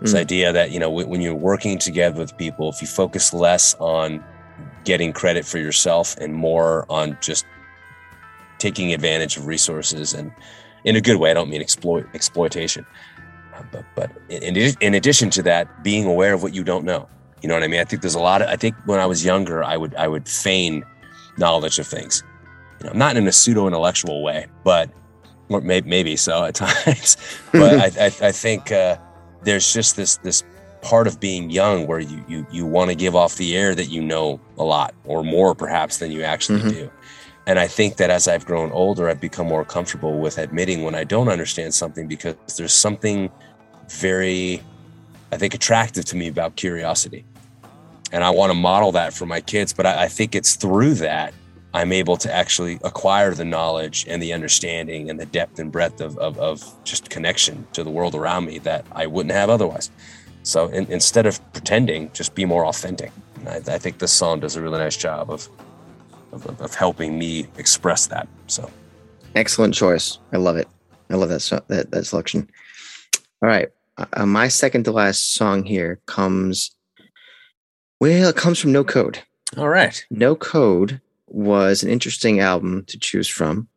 [0.00, 0.18] This Mm.
[0.18, 3.74] idea that you know when when you're working together with people, if you focus less
[3.78, 4.22] on
[4.84, 7.44] getting credit for yourself and more on just
[8.58, 10.32] taking advantage of resources and
[10.84, 11.30] in a good way.
[11.30, 12.84] I don't mean exploit exploitation,
[13.54, 17.08] Uh, but but in, in addition to that, being aware of what you don't know.
[17.42, 17.80] You know what I mean?
[17.80, 18.48] I think there's a lot of.
[18.48, 20.84] I think when I was younger, I would I would feign
[21.38, 22.22] knowledge of things.
[22.80, 24.90] You know, not in a pseudo intellectual way, but
[25.48, 27.16] or maybe, maybe so at times.
[27.52, 28.96] but I, I I think uh,
[29.42, 30.44] there's just this this
[30.82, 33.86] part of being young where you you you want to give off the air that
[33.88, 36.70] you know a lot or more perhaps than you actually Mhm.
[36.70, 36.90] do.
[37.46, 40.94] And I think that as I've grown older, I've become more comfortable with admitting when
[40.94, 43.30] I don't understand something because there's something
[43.88, 44.62] very,
[45.32, 47.24] I think, attractive to me about curiosity.
[48.12, 49.72] And I want to model that for my kids.
[49.72, 51.34] But I, I think it's through that
[51.74, 56.00] I'm able to actually acquire the knowledge and the understanding and the depth and breadth
[56.00, 59.90] of, of, of just connection to the world around me that I wouldn't have otherwise.
[60.42, 63.10] So in, instead of pretending, just be more authentic.
[63.48, 65.48] I, I think this song does a really nice job of,
[66.32, 68.28] of, of helping me express that.
[68.46, 68.70] So
[69.34, 70.18] Excellent choice.
[70.32, 70.68] I love it.
[71.10, 72.48] I love that that, that selection.
[73.42, 73.68] All right,
[73.98, 76.70] uh, my second to last song here comes.
[78.00, 79.20] Well, it comes from No Code.
[79.56, 80.04] all right.
[80.10, 83.68] No Code was an interesting album to choose from.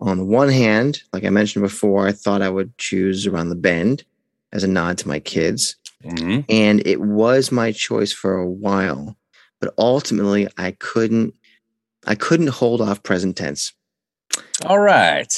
[0.00, 3.54] On the one hand, like I mentioned before, I thought I would choose Around the
[3.54, 4.04] Bend
[4.52, 5.76] as a nod to my kids.
[6.02, 9.16] hmm And it was my choice for a while.
[9.60, 11.34] But ultimately I couldn't
[12.06, 13.72] I couldn't hold off present tense.
[14.64, 15.32] All right.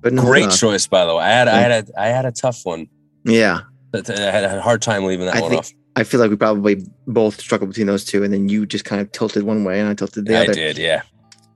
[0.00, 1.24] But Great choice, by the way.
[1.24, 2.88] I had I had a I had a tough one.
[3.24, 3.60] Yeah.
[3.94, 5.72] I had a hard time leaving that I one think- off.
[5.96, 9.00] I feel like we probably both struggled between those two, and then you just kind
[9.00, 10.52] of tilted one way and I tilted the I other.
[10.52, 11.02] did, yeah.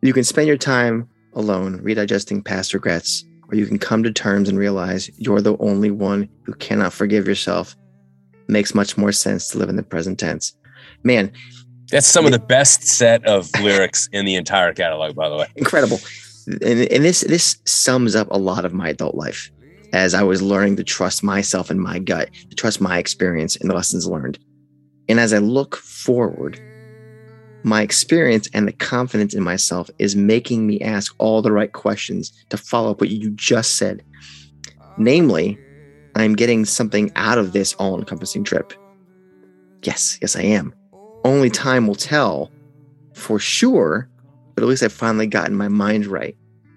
[0.00, 4.48] You can spend your time alone, redigesting past regrets, or you can come to terms
[4.48, 7.74] and realize you're the only one who cannot forgive yourself.
[8.46, 10.54] Makes much more sense to live in the present tense.
[11.02, 11.32] Man,
[11.90, 15.46] That's some of the best set of lyrics in the entire catalog, by the way.
[15.56, 15.98] incredible.
[16.46, 19.50] And, and this this sums up a lot of my adult life
[19.92, 23.70] as I was learning to trust myself and my gut, to trust my experience and
[23.70, 24.38] the lessons learned.
[25.08, 26.60] And as I look forward,
[27.62, 32.32] my experience and the confidence in myself is making me ask all the right questions
[32.50, 34.04] to follow up what you just said.
[34.96, 35.58] Namely,
[36.14, 38.72] I'm getting something out of this all encompassing trip.
[39.82, 40.74] Yes, yes, I am.
[41.28, 42.50] Only time will tell
[43.12, 44.08] for sure,
[44.54, 46.34] but at least I've finally gotten my mind right.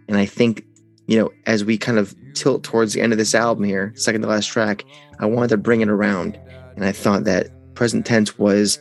[0.10, 0.66] And I think,
[1.08, 4.24] you know, as we kind of tilt towards the end of this album here, second
[4.24, 4.84] to last track,
[5.22, 6.38] I wanted to bring it around.
[6.76, 8.78] And I thought that present tense was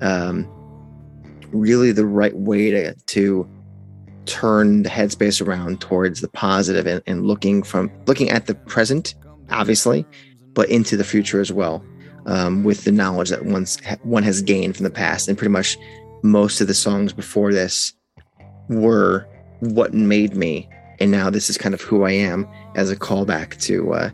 [0.00, 0.48] um,
[1.52, 3.46] really the right way to to
[4.24, 9.14] turn the headspace around towards the positive and, and looking from looking at the present,
[9.50, 10.06] obviously,
[10.54, 11.84] but into the future as well,
[12.26, 15.28] um, with the knowledge that one's one has gained from the past.
[15.28, 15.76] And pretty much
[16.22, 17.92] most of the songs before this
[18.68, 19.26] were
[19.60, 20.68] what made me,
[21.00, 24.10] and now this is kind of who I am as a callback to uh,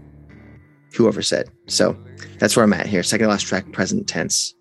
[0.95, 1.51] whoever said.
[1.67, 1.97] So
[2.39, 3.03] that's where I'm at here.
[3.03, 4.55] Second last track, present tense.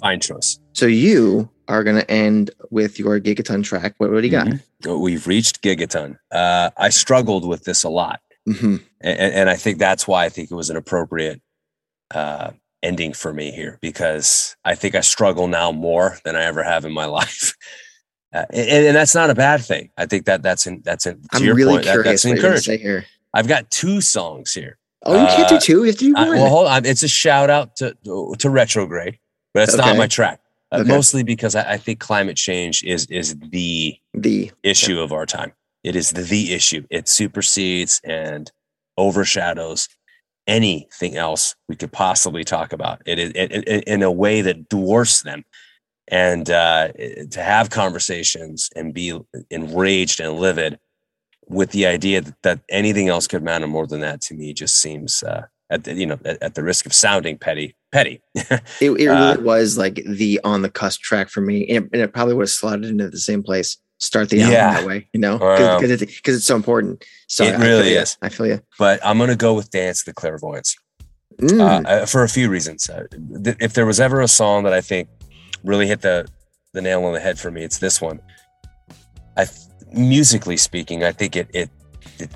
[0.00, 0.58] Fine choice.
[0.72, 3.94] So you are going to end with your Gigaton track.
[3.98, 4.48] What, what do you got?
[4.48, 5.00] Mm-hmm.
[5.00, 6.16] We've reached Gigaton.
[6.30, 8.20] Uh, I struggled with this a lot.
[8.48, 8.76] Mm-hmm.
[9.00, 11.40] And, and, I think that's why I think it was an appropriate
[12.14, 12.50] uh,
[12.82, 16.84] ending for me here because I think I struggle now more than I ever have
[16.84, 17.54] in my life.
[18.34, 19.90] Uh, and, and, that's not a bad thing.
[19.98, 22.42] I think that that's in, that's in, to I'm your really point, curious that, that's
[22.42, 22.78] encouraging.
[22.80, 23.04] here.
[23.34, 24.78] I've got two songs here.
[25.04, 25.84] Oh, you can't do Uh, two.
[25.84, 26.36] You do Uh, one.
[26.38, 26.84] well, hold on.
[26.86, 27.94] It's a shout out to
[28.38, 29.18] to retrograde,
[29.52, 29.98] but it's not Okay.
[29.98, 30.40] my track.
[30.70, 30.88] Uh, Okay.
[30.88, 35.52] Mostly because I, I think climate change is is the the issue of our time.
[35.84, 36.86] It is the, the issue.
[36.88, 38.50] It supersedes and
[38.96, 39.88] overshadows
[40.46, 43.02] anything else we could possibly talk about.
[43.06, 45.44] It is it, it, in a way that dwarfs them.
[46.08, 46.88] And uh,
[47.30, 49.18] to have conversations and be
[49.50, 50.78] enraged and livid
[51.48, 54.76] with the idea that, that anything else could matter more than that to me just
[54.76, 58.20] seems uh, at the, you know at, at the risk of sounding petty petty.
[58.34, 61.90] it, it Uh, really was like the on the cusp track for me, and it,
[61.92, 63.78] and it probably would have slotted into the same place.
[64.02, 64.74] Start the album Yeah.
[64.74, 67.04] that way, you know, because it's because it's so important.
[67.28, 68.02] So It I- I really feel ya.
[68.02, 68.16] is.
[68.20, 68.60] I feel you.
[68.78, 70.74] but I'm gonna go with Dance the Clairvoyants.
[71.40, 72.90] Mm, uh, uh, for a few reasons.
[72.90, 73.04] Uh,
[73.44, 75.08] th- if there was ever a song that I think
[75.62, 76.26] really hit the
[76.74, 78.18] the nail on the head for me, it's this one.
[79.36, 79.46] I
[79.92, 81.70] musically speaking, I think it it,
[82.18, 82.30] it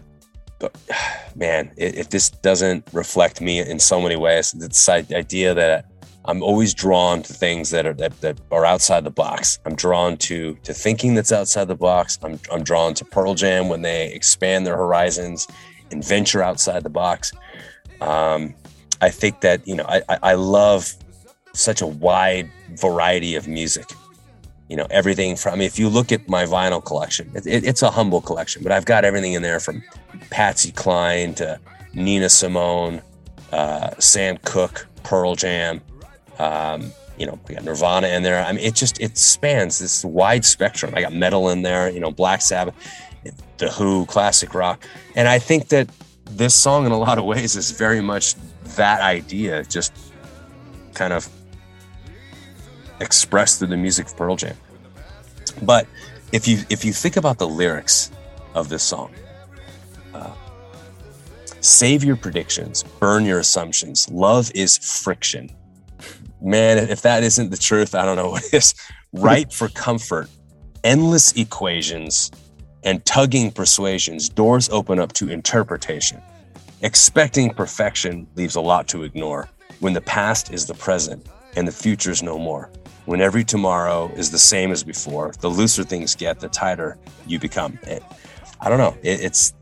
[0.60, 0.70] but,
[1.34, 5.84] man, if this doesn't reflect me in so many ways, the idea that
[6.26, 9.58] I'm always drawn to things that are that, that are outside the box.
[9.64, 12.18] I'm drawn to to thinking that's outside the box.
[12.22, 15.46] I'm I'm drawn to Pearl Jam when they expand their horizons
[15.90, 17.32] and venture outside the box.
[18.00, 18.54] Um,
[19.00, 20.92] I think that you know I, I love
[21.52, 23.92] such a wide variety of music.
[24.68, 27.64] You know everything from I mean, if you look at my vinyl collection, it, it,
[27.64, 29.82] it's a humble collection, but I've got everything in there from
[30.30, 31.60] Patsy Cline to
[31.94, 33.00] Nina Simone,
[33.52, 35.80] uh, Sam Cooke, Pearl Jam.
[36.38, 38.44] Um, you know, we got Nirvana in there.
[38.44, 40.92] I mean, it just it spans this wide spectrum.
[40.94, 41.88] I got metal in there.
[41.90, 42.74] You know, Black Sabbath,
[43.58, 44.84] The Who, classic rock,
[45.14, 45.88] and I think that
[46.30, 48.34] this song, in a lot of ways, is very much
[48.76, 49.92] that idea, just
[50.94, 51.28] kind of
[53.00, 54.56] expressed through the music of Pearl Jam.
[55.62, 55.86] But
[56.32, 58.10] if you if you think about the lyrics
[58.54, 59.12] of this song,
[60.12, 60.32] uh,
[61.60, 64.10] save your predictions, burn your assumptions.
[64.10, 65.50] Love is friction.
[66.40, 68.74] Man, if that isn't the truth, I don't know what is.
[69.12, 70.28] Right for comfort,
[70.84, 72.30] endless equations,
[72.82, 76.20] and tugging persuasions, doors open up to interpretation.
[76.82, 79.48] Expecting perfection leaves a lot to ignore
[79.80, 81.26] when the past is the present
[81.56, 82.70] and the future's no more.
[83.06, 87.38] When every tomorrow is the same as before, the looser things get, the tighter you
[87.38, 87.78] become.
[87.84, 88.02] It,
[88.60, 88.96] I don't know.
[89.02, 89.54] It, it's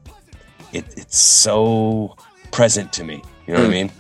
[0.72, 2.16] it, it's so
[2.51, 3.22] present to me.
[3.47, 3.70] You know what I hmm.
[3.70, 3.93] mean?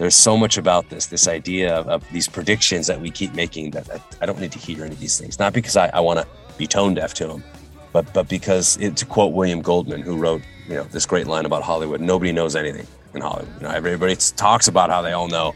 [0.00, 3.72] There's so much about this, this idea of, of these predictions that we keep making
[3.72, 5.38] that I, I don't need to hear any of these things.
[5.38, 6.26] Not because I, I want to
[6.56, 7.44] be tone deaf to them,
[7.92, 11.44] but but because it, to quote William Goldman, who wrote you know this great line
[11.44, 13.54] about Hollywood, nobody knows anything in Hollywood.
[13.56, 15.54] You know, everybody talks about how they all know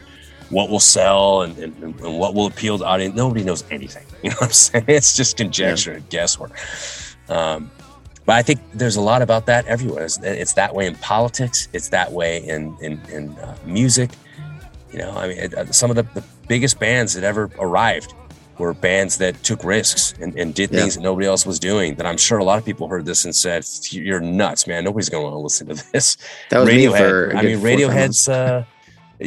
[0.51, 3.15] what will sell and, and, and what will appeal to audience.
[3.15, 4.05] Nobody knows anything.
[4.23, 4.85] You know what I'm saying?
[4.87, 6.51] It's just conjecture and guesswork.
[7.29, 7.69] Um,
[8.25, 10.05] but I think there's a lot about that everywhere.
[10.05, 11.67] It's, it's that way in politics.
[11.73, 14.11] It's that way in in, in uh, music.
[14.95, 18.13] You know, I mean, it, uh, some of the, the biggest bands that ever arrived
[18.57, 20.79] were bands that took risks and, and did Yeah.
[20.79, 21.95] things that nobody else was doing.
[21.95, 24.85] That I'm sure a lot of people heard this and said, "You're nuts, man!
[24.85, 26.15] Nobody's going to want to listen to this."
[26.49, 26.97] That was me Radiohead.
[26.97, 27.31] for.
[27.31, 28.63] a I mean, Radiohead's uh,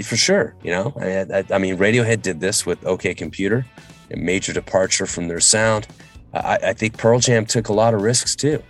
[0.03, 0.55] for sure.
[0.62, 3.66] You know, I, I, I mean, Radiohead did this with OK Computer,
[4.11, 5.87] a major departure from their sound.
[6.33, 8.62] I, I think Pearl Jam took a lot of risks too.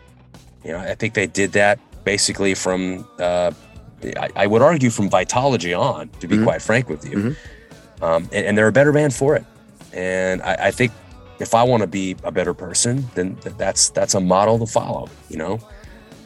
[0.65, 3.53] You know, I think they did that basically from, uh,
[4.03, 6.09] I, I would argue, from Vitalogy on.
[6.21, 6.45] To be Mhm.
[6.45, 7.37] quite frank with you, Mhm.
[8.03, 9.45] um, and, and they're a better band for it.
[9.93, 10.93] And I, I think
[11.41, 14.67] if I want to be a better person, then th- that's that's a model to
[14.67, 15.09] follow.
[15.29, 15.61] You know,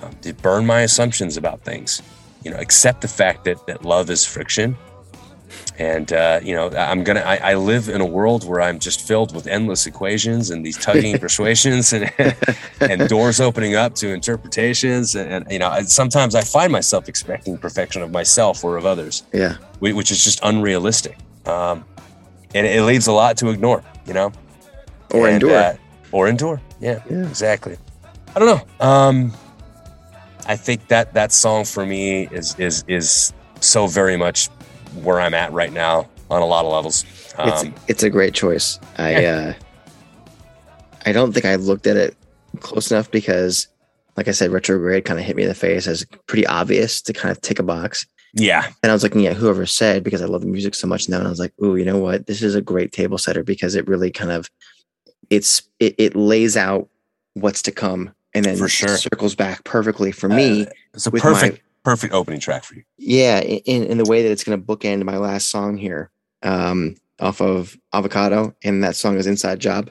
[0.03, 2.03] um, to burn my assumptions about things.
[2.45, 4.77] You know, accept the fact that that love is friction.
[5.79, 7.21] And uh, you know, I'm gonna.
[7.21, 10.77] I, I live in a world where I'm just filled with endless equations and these
[10.79, 12.13] tugging persuasions and
[12.81, 15.15] and doors opening up to interpretations.
[15.15, 18.85] And, and you know, I- sometimes I find myself expecting perfection of myself or of
[18.87, 19.57] others Yeah.
[19.81, 21.17] which is just unrealistic.
[21.47, 21.85] Um,
[22.55, 24.31] and it leaves a lot to ignore, you know?
[25.11, 25.57] Or And, endure.
[25.57, 25.77] uh,
[26.13, 26.61] or endure.
[26.81, 27.27] Yeah, Yeah.
[27.27, 27.77] exactly.
[28.37, 28.49] I don't
[28.81, 28.87] know.
[28.87, 29.33] Um,
[30.47, 34.49] I think that that song for me is is is so very much
[35.03, 37.05] where I'm at right now on a lot of levels.
[37.39, 38.79] it's Um, it's a great choice.
[38.99, 39.55] I uh,
[41.07, 42.17] I don't think I looked at it
[42.61, 43.67] close enough because,
[44.17, 47.13] like I said, retrograde kind of hit me in the face as pretty obvious to
[47.13, 48.07] kind of tick a box.
[48.35, 51.09] yeah, And I was looking at whoever said because I love the music so much
[51.09, 52.27] now, and I was like, "Ooh, you know what?
[52.27, 54.49] This is a great table setter because it really kind of
[55.31, 56.89] it's it, it lays out
[57.35, 58.97] what's to come and then For sure.
[58.97, 60.67] circles back perfectly for me.
[60.67, 62.83] Uh, it's a with perfect my perfect opening track for you.
[62.99, 66.11] yeah, in in the way that it's going to bookend my last song here,
[66.43, 69.91] um, off of Avocado, and that song is Inside Job.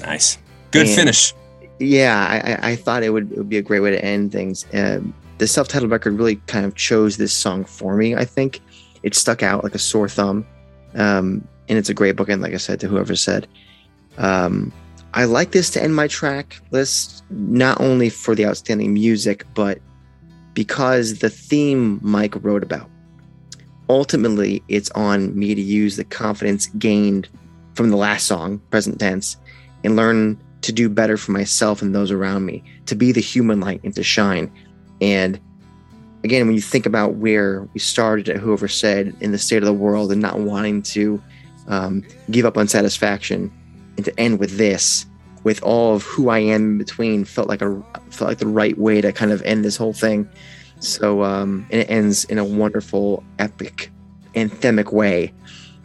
[0.00, 0.38] Nice,
[0.70, 1.34] good And- finish.
[1.78, 4.32] yeah, I, I- I thought it would, it would be a great way to end
[4.32, 4.66] things.
[4.72, 8.14] Um, the self-titled record really kind of chose this song for me.
[8.14, 8.60] I think
[9.02, 10.46] it stuck out like a sore thumb,
[10.94, 13.46] um, and it's a great bookend, like I said to whoever said.
[14.18, 14.72] Um,
[15.14, 19.78] I like this to end my track list, not only for the outstanding music, but
[20.54, 22.88] because the theme Mike wrote about.
[23.88, 27.28] Ultimately, it's on me to use the confidence gained
[27.74, 29.36] from the last song, present tense,
[29.84, 33.60] and learn to do better for myself and those around me, to be the human
[33.60, 34.52] light and to shine.
[35.00, 35.40] And
[36.22, 39.64] again, when you think about where we started at whoever said in the state of
[39.64, 41.22] the world and not wanting to
[41.68, 43.50] um, give up on satisfaction
[43.96, 45.06] and to end with this,
[45.42, 48.76] with all of who I am in between, felt like a felt like the right
[48.78, 50.28] way to kind of end this whole thing.
[50.80, 53.90] So um, and it ends in a wonderful, epic,
[54.34, 55.32] anthemic way.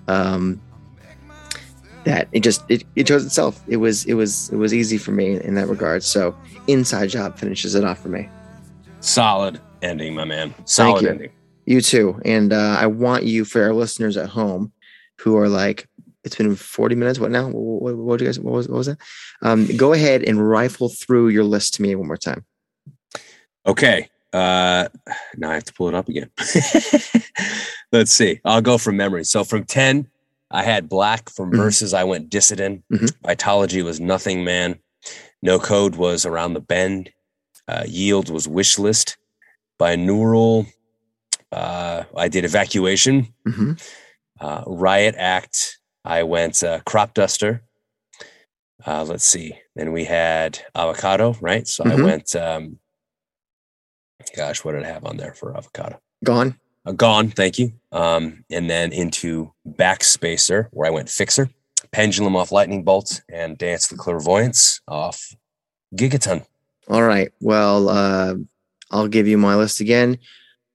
[0.07, 0.61] Um,
[2.05, 3.61] that it just it, it chose itself.
[3.67, 6.03] It was it was it was easy for me in that regard.
[6.03, 6.35] So
[6.67, 8.29] inside job finishes it off for me.
[8.99, 10.53] Solid ending, my man.
[10.65, 11.09] Solid you.
[11.09, 11.31] ending.
[11.65, 12.21] You too.
[12.23, 14.71] And uh, I want you for our listeners at home
[15.17, 15.87] who are like,
[16.25, 17.19] it's been 40 minutes.
[17.19, 17.49] What now?
[17.49, 18.97] What, what, you guys, what, was, what was that?
[19.41, 22.45] Um, go ahead and rifle through your list to me one more time.
[23.65, 24.09] Okay.
[24.33, 24.87] Uh,
[25.37, 26.29] now I have to pull it up again.
[27.91, 28.41] Let's see.
[28.43, 29.23] I'll go from memory.
[29.23, 30.07] So from 10,
[30.51, 31.29] I had Black.
[31.29, 31.57] From Mhm.
[31.57, 32.83] Vs, I went Dissident.
[32.91, 33.11] Mhm.
[33.23, 34.79] Vitalogy was Nothing Man.
[35.41, 37.11] No Code was Around the Bend.
[37.67, 39.17] Uh, Yield was Wish List.
[39.79, 40.67] Binaural,
[41.51, 43.33] uh, I did Evacuation.
[43.45, 43.73] hmm
[44.39, 47.61] Uh, Riot Act, I went uh, Crop Duster.
[48.85, 49.57] Uh, let's see.
[49.75, 51.67] Then we had Avocado, right?
[51.67, 52.03] So I Mhm.
[52.03, 52.79] went, um,
[54.35, 55.99] gosh, what did I have on there for Avocado?
[56.23, 56.59] Gone.
[56.85, 57.73] Uh, gone, thank you.
[57.91, 61.49] Um, and then into Backspacer, where I went Fixer,
[61.91, 65.35] Pendulum off Lightning Bolt, and Dance the Clairvoyants off
[65.95, 66.45] Gigaton.
[66.87, 67.31] All right.
[67.41, 68.35] Well, uh,
[68.91, 70.19] I'll give you my list again.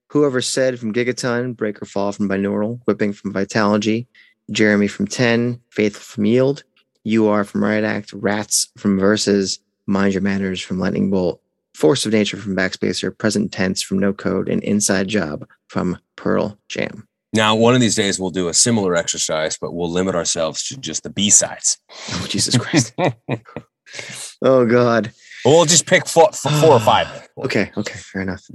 [0.09, 4.07] Whoever said from Gigaton, Breakerfall from Binaural, Whipping from Vitalogy,
[4.51, 6.63] Jeremy from 10, Faithful from Yield,
[7.03, 11.41] You Are from Riot Act, Rats from Vs, Mind Your Manners from Lightning Bolt,
[11.73, 16.57] Force of Nature from Backspacer, Present Tense from No Code, and Inside Job from Pearl
[16.67, 17.07] Jam.
[17.33, 20.77] Now, one of these days we'll do a similar exercise, but we'll limit ourselves to
[20.77, 21.77] just the B sides.
[22.11, 22.93] Oh, Jesus Christ.
[24.41, 25.13] oh, God.
[25.45, 27.29] We'll just pick four, four or five.
[27.37, 28.45] Okay, okay, fair enough.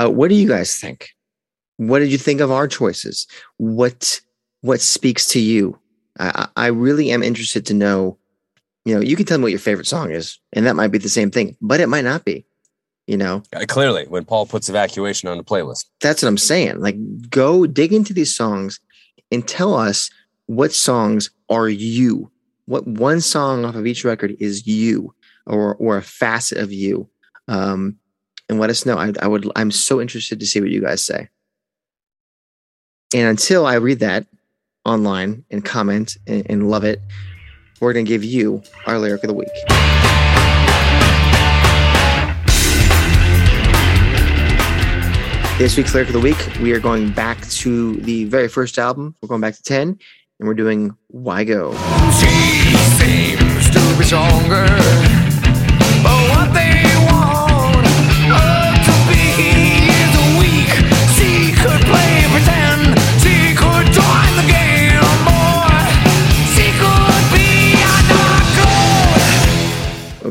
[0.00, 1.10] Uh, what do you guys think?
[1.76, 3.26] What did you think of our choices?
[3.58, 4.20] What
[4.62, 5.78] what speaks to you?
[6.18, 8.18] I, I really am interested to know.
[8.84, 10.98] You know, you can tell me what your favorite song is, and that might be
[10.98, 12.46] the same thing, but it might not be.
[13.06, 16.80] You know, Uh, clearly, when Paul puts evacuation on the playlist, that's what I'm saying.
[16.80, 16.96] Like,
[17.28, 18.78] go dig into these songs
[19.32, 20.08] and tell us
[20.46, 22.30] what songs are you.
[22.66, 25.14] What one song off of each record is you,
[25.46, 27.08] or or a facet of you,
[27.48, 27.98] um,
[28.48, 28.96] and let us know.
[28.96, 29.50] I, I would.
[29.56, 31.28] I'm so interested to see what you guys say.
[33.14, 34.26] And until I read that
[34.84, 37.00] online and comment and, and love it,
[37.80, 39.48] we're gonna give you our lyric of the week.
[45.58, 49.14] This week's lyric of the week, we are going back to the very first album.
[49.22, 49.98] We're going back to 10,
[50.40, 51.72] and we're doing Why Go.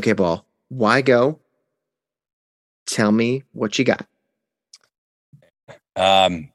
[0.02, 1.38] Okay, Paul, why go?
[2.88, 4.04] Tell me what you got.
[5.94, 6.50] um,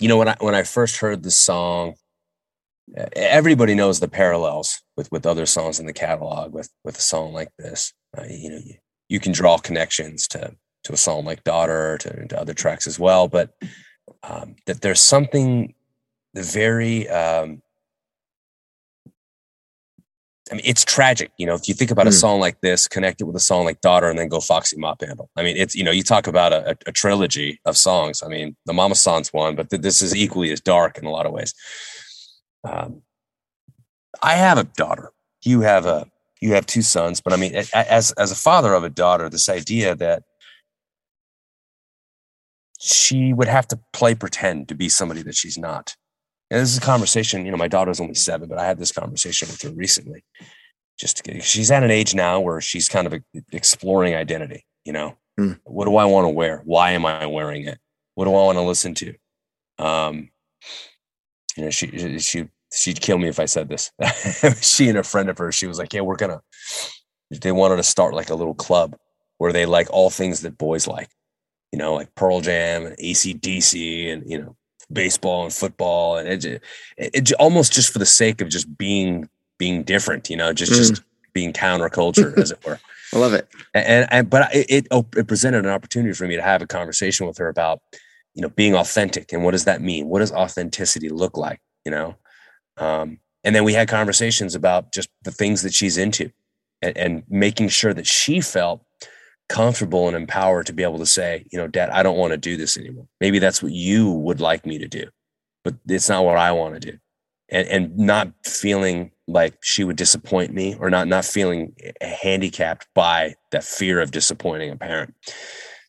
[0.00, 1.96] you know when I when I first heard the song,
[3.14, 7.34] everybody knows the parallels with with other songs in the catalog with with a song
[7.34, 7.92] like this.
[8.16, 8.76] Uh, you know, you,
[9.10, 12.98] you can draw connections to to a song like "Daughter" to, to other tracks as
[12.98, 13.54] well, but
[14.22, 15.74] um, that there's something
[16.34, 17.60] very um,
[20.50, 21.32] I mean, it's tragic.
[21.38, 22.20] You know, if you think about a Mm.
[22.20, 25.00] song like this, connect it with a song like Daughter, and then go Foxy Mop
[25.00, 25.28] Handle.
[25.36, 28.22] I mean, it's, you know, you talk about a, a, a trilogy of songs.
[28.22, 31.26] I mean, the Mamasan's one, but th- this is equally as dark in a lot
[31.26, 31.52] of ways.
[32.62, 33.02] Um,
[34.22, 35.10] I have a daughter.
[35.42, 36.06] You have a,
[36.40, 38.90] you have two sons, but I mean, a- a- as, as a father of a
[38.90, 40.22] daughter, this idea that
[42.78, 45.96] she would have to play pretend to be somebody that she's not.
[46.50, 48.92] And this is a conversation, you know, my daughter's only seven, but I had this
[48.92, 50.24] conversation with her recently.
[50.98, 53.20] Just to get, she's at an age now where she's kind of
[53.52, 55.16] exploring identity, you know.
[55.36, 55.52] Hmm.
[55.64, 56.62] What do I want to wear?
[56.64, 57.78] Why am I wearing it?
[58.14, 59.14] What do I want to listen to?
[59.78, 60.30] Um,
[61.56, 63.90] you know, she she she'd kill me if I said this.
[64.62, 66.40] she and a friend of hers, she was like, Yeah, we're gonna
[67.30, 68.96] they wanted to start like a little club
[69.38, 71.08] where they like all things that boys like,
[71.72, 74.56] you know, like Pearl Jam and ACDC and you know,
[74.92, 76.62] baseball and football and it, it,
[76.96, 79.28] it almost just for the sake of just being
[79.58, 80.76] being different, you know, just Mm.
[80.76, 82.78] just being counterculture, as it were.
[83.14, 83.48] I love it.
[83.74, 87.26] And, and but it, it it presented an opportunity for me to have a conversation
[87.26, 87.80] with her about,
[88.34, 90.08] you know, being authentic and what does that mean?
[90.08, 91.60] What does authenticity look like?
[91.84, 92.16] You know,
[92.76, 96.30] um, and then we had conversations about just the things that she's into,
[96.82, 98.82] and, and making sure that she felt
[99.48, 102.36] comfortable and empowered to be able to say, you know, Dad, I don't want to
[102.36, 103.06] do this anymore.
[103.20, 105.04] Maybe that's what you would like me to do,
[105.64, 106.98] but it's not what I want to do,
[107.48, 112.86] and and not feeling like she would disappoint me or not not feeling eh, handicapped
[112.94, 115.14] by that fear of disappointing a parent.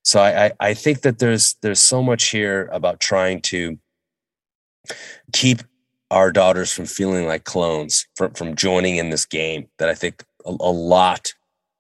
[0.04, 3.78] So I, I I think that there's there's so much here about trying to
[5.34, 5.62] keep
[6.10, 10.24] our daughters from feeling like clones from from joining in this game that I think
[10.46, 11.34] a, a lot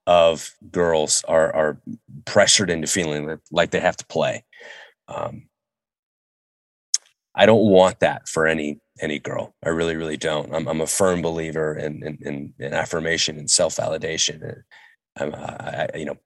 [0.08, 1.82] of girls are are
[2.26, 4.44] pressured into feeling like they have to play.
[5.10, 5.50] Um,
[7.36, 9.54] I don't want that for any any girl.
[9.64, 10.54] I really, really don't.
[10.56, 14.64] I'm I'm a firm believer in in in, in affirmation and self validation.
[15.20, 16.18] I'm, I, I, you know,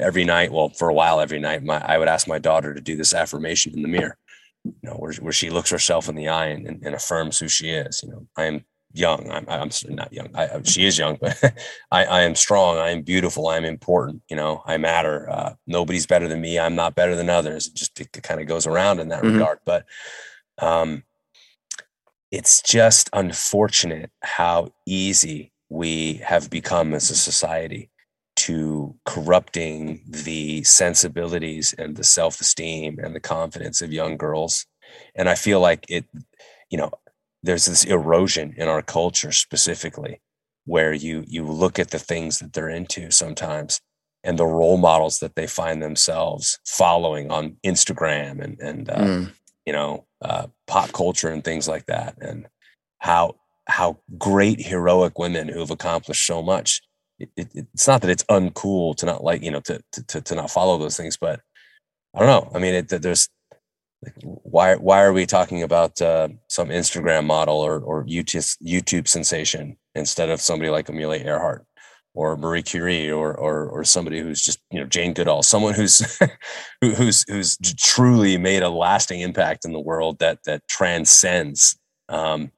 [0.00, 2.80] every night, well, for a while, every night, my I would ask my daughter to
[2.80, 4.16] do this affirmation in the mirror.
[4.64, 7.48] You know, where where she looks herself in the eye and, and, and affirms who
[7.48, 8.00] she is.
[8.02, 9.30] You know, I am young.
[9.30, 10.30] I'm I'm not young.
[10.34, 11.38] I, she is young, but
[11.90, 12.78] I, I am strong.
[12.78, 13.48] I am beautiful.
[13.48, 14.22] I am important.
[14.28, 15.28] You know, I matter.
[15.30, 16.58] Uh, nobody's better than me.
[16.58, 17.68] I'm not better than others.
[17.68, 19.32] It just it, kind of goes around in that Mhm.
[19.34, 19.58] regard.
[19.64, 19.84] But
[20.58, 21.04] um,
[22.30, 27.90] it's just unfortunate how easy we have become as a society
[28.36, 34.64] to corrupting the sensibilities and the self-esteem and the confidence of young girls
[35.16, 36.04] and i feel like it
[36.70, 36.90] you know
[37.42, 40.20] there's this erosion in our culture specifically
[40.64, 43.80] where you you look at the things that they're into sometimes
[44.24, 49.32] and the role models that they find themselves following on instagram and and uh, Mm.
[49.66, 52.46] you know uh, pop culture and things like that and
[52.98, 53.36] how
[53.68, 56.80] how great heroic women who have accomplished so much
[57.18, 60.34] it, it, it's not that it's uncool to not like you know to, to to
[60.34, 61.40] not follow those things but
[62.14, 63.28] i don't know i mean it, there's
[64.22, 69.76] why why are we talking about uh, some instagram model or or youtube youtube sensation
[69.94, 71.66] instead of somebody like amelia earhart
[72.14, 76.18] or marie curie or or or somebody who's just you know jane goodall someone who's
[76.80, 81.76] who, who's who's truly made a lasting impact in the world that that transcends
[82.08, 82.50] um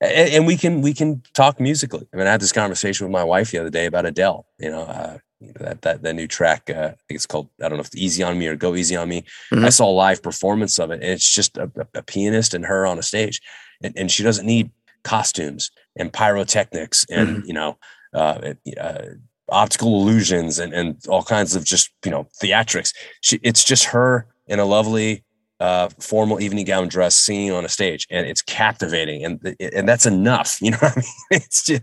[0.00, 2.06] and, and we can we can talk musically.
[2.12, 4.70] I mean i had this conversation with my wife the other day about adele you
[4.70, 7.68] know uh you know, that that that new track uh, i think it's called i
[7.68, 9.24] don't know if it's easy on me or go easy on me.
[9.52, 9.72] I Mhm.
[9.72, 12.98] saw a live performance of it and it's just a, a, pianist and her on
[12.98, 13.40] a stage
[13.82, 14.70] and, and she doesn't need
[15.04, 17.78] costumes and pyrotechnics and you know
[18.14, 19.02] uh, uh
[19.48, 22.92] optical illusions and, and all kinds of just you know theatrics.
[23.20, 25.24] She, it's just her in a lovely
[25.60, 30.04] uh, formal evening gown dress singing on a stage and it's captivating and and that's
[30.04, 31.06] enough you know what i mean?
[31.30, 31.82] It's just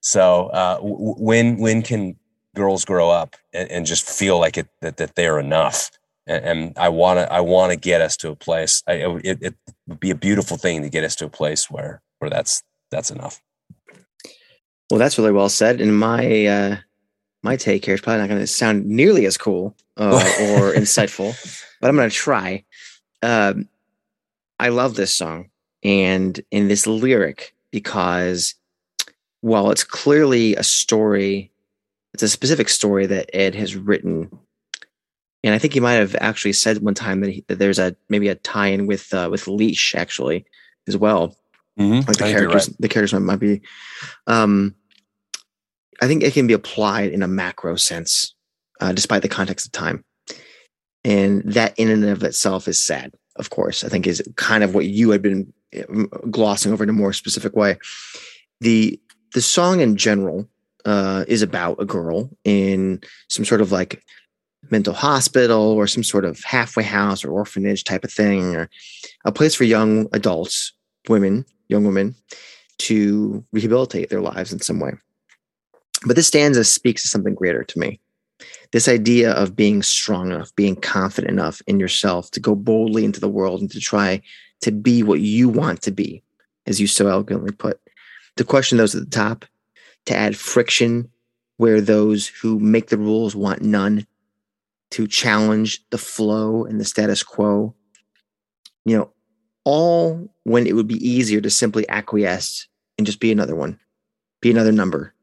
[0.00, 2.16] so uh, w- when when can
[2.54, 5.90] girls grow up and, and just feel like it that, that they're enough
[6.26, 8.94] and, and i want to i want to get us to a place I,
[9.24, 9.54] it, it
[9.86, 13.10] would be a beautiful thing to get us to a place where where that's that's
[13.10, 13.40] enough
[14.90, 15.80] Well, that's really well said.
[15.80, 16.76] And my uh,
[17.42, 21.34] my take here is probably not going to sound nearly as cool uh, or insightful,
[21.80, 22.64] but I'm going to try.
[23.22, 23.68] Um,
[24.60, 25.50] I love this song
[25.82, 28.54] and in this lyric because
[29.40, 31.50] while it's clearly a story,
[32.14, 34.30] it's a specific story that Ed has written.
[35.42, 37.94] And I think he might have actually said one time that, he, that there's a
[38.08, 40.46] maybe a tie-in with uh, with Leash actually
[40.86, 41.36] as well
[41.78, 42.06] mm-hmm.
[42.06, 43.60] like the characters the characters might, might be
[44.26, 44.74] um
[46.00, 48.34] i think it can be applied in a macro sense
[48.80, 50.04] uh, despite the context of time
[51.04, 54.74] and that in and of itself is sad of course i think is kind of
[54.74, 55.52] what you had been
[55.88, 57.76] um, glossing over in a more specific way
[58.60, 59.00] the
[59.32, 60.48] the song in general
[60.84, 64.02] uh, is about a girl in some sort of like
[64.70, 68.70] mental hospital or some sort of halfway house or orphanage type of thing, or
[69.24, 70.72] a place for young adults,
[71.08, 72.14] women, young women,
[72.78, 74.92] to rehabilitate their lives in some way.
[76.06, 78.00] But this stanza speaks to something greater to me.
[78.72, 83.20] This idea of being strong enough, being confident enough in yourself to go boldly into
[83.20, 84.20] the world and to try
[84.62, 86.22] to be what you want to be,
[86.66, 87.80] as you so elegantly put.
[88.36, 89.44] To question those at the top,
[90.06, 91.10] to add friction
[91.56, 94.06] where those who make the rules want none,
[94.90, 97.74] to challenge the flow and the status quo.
[98.84, 99.12] You know,
[99.64, 102.68] all when it would be easier to simply acquiesce
[102.98, 103.78] and just be another one,
[104.40, 105.14] be another number.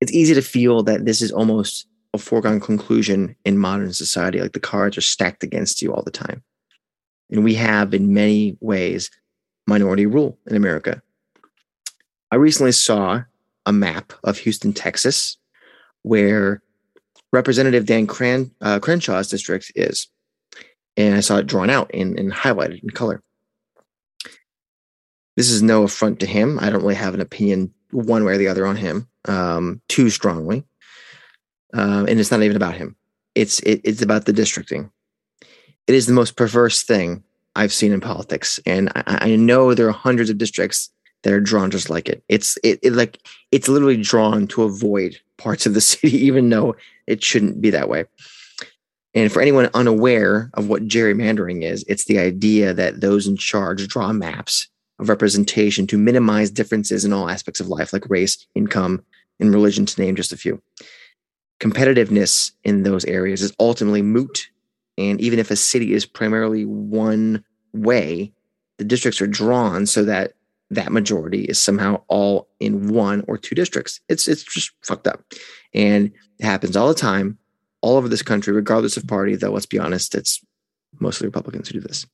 [0.00, 4.52] It's easy to feel that this is almost a foregone conclusion in modern society, like
[4.52, 6.42] the cards are stacked against you all the time.
[7.30, 9.10] And we have, in many ways,
[9.66, 11.00] minority rule in America.
[12.32, 13.22] I recently saw
[13.70, 15.38] a map of Houston, Texas,
[16.02, 16.60] where
[17.32, 20.08] Representative Dan Cran, uh, Crenshaw's district is.
[20.96, 23.22] And I saw it drawn out and, and highlighted in color.
[25.36, 26.58] This is no affront to him.
[26.58, 30.10] I don't really have an opinion one way or the other on him um, too
[30.10, 30.64] strongly.
[31.72, 32.96] Um, and it's not even about him.
[33.36, 34.90] It's it, it's about the districting.
[35.86, 37.22] It is the most perverse thing
[37.54, 40.90] I've seen in politics, and I, I know there are hundreds of districts
[41.22, 42.22] that are drawn just like it.
[42.28, 43.18] It's it, it like
[43.52, 46.76] it's literally drawn to avoid parts of the city, even though
[47.06, 48.04] it shouldn't be that way.
[49.12, 53.88] And for anyone unaware of what gerrymandering is, it's the idea that those in charge
[53.88, 54.68] draw maps
[55.00, 59.04] of representation to minimize differences in all aspects of life, like race, income,
[59.40, 60.62] and religion, to name just a few.
[61.58, 64.48] Competitiveness in those areas is ultimately moot.
[64.96, 67.42] And even if a city is primarily one
[67.72, 68.32] way,
[68.78, 70.34] the districts are drawn so that
[70.70, 74.00] that majority is somehow all in one or two districts.
[74.08, 75.24] It's it's just fucked up.
[75.74, 77.38] And it happens all the time,
[77.80, 80.40] all over this country, regardless of party, though let's be honest, it's
[80.98, 82.06] mostly Republicans who do this.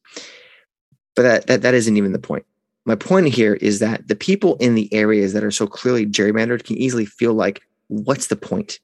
[1.14, 2.46] But that that, that isn't even the point.
[2.86, 6.64] My point here is that the people in the areas that are so clearly gerrymandered
[6.64, 8.78] can easily feel like, what's the point?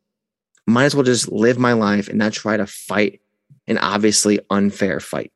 [0.67, 3.21] Might as well just live my life and not try to fight
[3.69, 5.33] an obviously unfair fight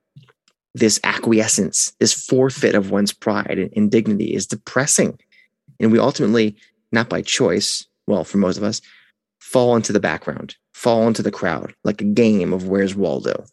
[0.77, 5.19] this acquiescence, this forfeit of one's pride and, dignity is depressing.
[5.81, 6.55] And we ultimately,
[6.93, 8.83] not by choice, well, for most of us,
[9.39, 13.47] fall into the background, fall into the crowd, like a game of where's Waldo.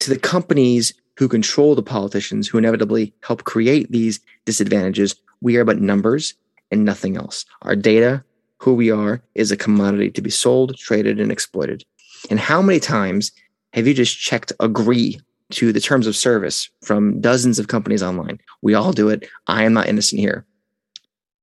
[0.00, 5.64] To the companies who control the politicians who inevitably help create these disadvantages, we are
[5.64, 6.34] but numbers
[6.70, 7.44] and nothing else.
[7.62, 8.22] Our data,
[8.58, 11.82] who we are, is a commodity to be sold, traded, and exploited.
[12.30, 13.32] And how many times
[13.72, 15.18] have you just checked agree
[15.54, 18.38] to the terms of service from dozens of companies online.
[18.62, 19.28] We all do it.
[19.46, 20.44] I am not innocent here.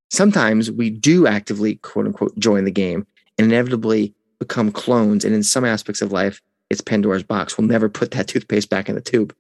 [0.10, 3.08] Sometimes we do actively, quote unquote, join the game
[3.38, 5.24] and inevitably become clones.
[5.24, 7.58] And in some aspects of life, it's Pandora's box.
[7.58, 9.36] We'll never put that toothpaste back in the tube.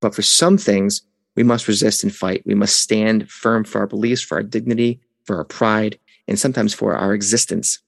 [0.00, 1.02] But for some things,
[1.36, 2.42] we must resist and fight.
[2.46, 5.98] We must stand firm for our beliefs, for our dignity, for our pride,
[6.28, 7.80] and sometimes for our existence.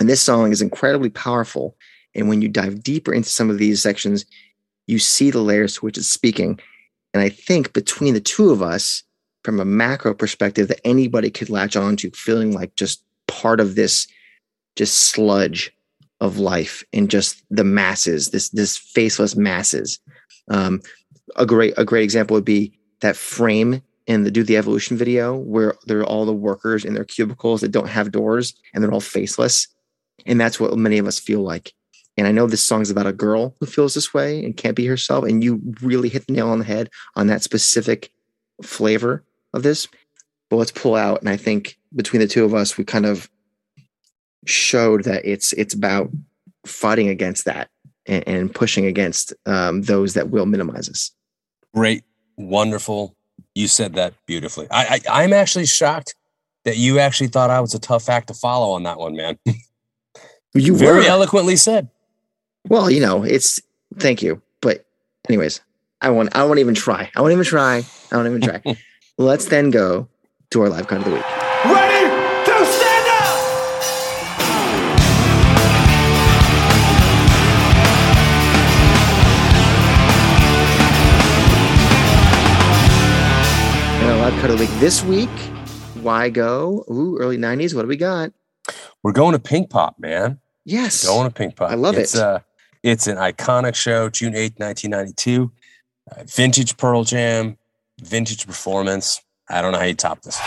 [0.00, 1.76] And this song is incredibly powerful.
[2.14, 4.24] And when you dive deeper into some of these sections,
[4.86, 6.60] you see the layers to which it's speaking.
[7.12, 9.02] And I think between the two of us,
[9.42, 13.74] from a macro perspective, that anybody could latch on to feeling like just part of
[13.74, 14.06] this
[14.76, 15.72] just sludge
[16.20, 20.00] of life and just the masses, this this faceless masses.
[20.48, 20.80] Um,
[21.36, 25.36] a great a great example would be that frame in the Do the Evolution video
[25.36, 28.92] where there are all the workers in their cubicles that don't have doors and they're
[28.92, 29.68] all faceless.
[30.26, 31.72] And that's what many of us feel like.
[32.16, 34.86] And I know this song's about a girl who feels this way and can't be
[34.86, 35.24] herself.
[35.24, 38.10] And you really hit the nail on the head on that specific
[38.62, 39.88] flavor of this.
[40.48, 41.20] But let's pull out.
[41.20, 43.28] And I think between the two of us, we kind of
[44.46, 46.10] showed that it's it's about
[46.66, 47.70] fighting against that
[48.06, 51.10] and, and pushing against um, those that will minimize us.
[51.74, 52.04] Great,
[52.36, 53.16] wonderful.
[53.54, 54.66] You said that beautifully.
[54.70, 56.14] I, I I'm actually shocked
[56.64, 59.38] that you actually thought I was a tough act to follow on that one, man.
[60.56, 61.08] You very were.
[61.08, 61.88] eloquently said.
[62.66, 63.60] Well, you know, it's
[63.98, 64.40] thank you.
[64.62, 64.86] But
[65.28, 65.60] anyways,
[66.00, 67.10] I won't I won't even try.
[67.14, 67.84] I won't even try.
[68.10, 68.62] I won't even try.
[69.18, 70.08] Let's then go
[70.50, 71.24] to our live card of the week.
[71.66, 72.08] Ready
[72.46, 73.36] to stand up!
[84.00, 85.28] And our live card of the week this week.
[86.00, 86.86] Why go?
[86.90, 87.74] Ooh, early 90s.
[87.74, 88.32] What do we got?
[89.02, 90.40] We're going to Pinkpop, man.
[90.64, 91.06] Yes.
[91.06, 91.68] Going to Pinkpop.
[91.68, 92.22] I love it's, it.
[92.22, 92.40] Uh,
[92.84, 95.50] it's an iconic show, June 8th, 1992.
[96.10, 97.56] Uh, vintage Pearl Jam,
[98.02, 99.22] vintage performance.
[99.48, 100.38] I don't know how you top this.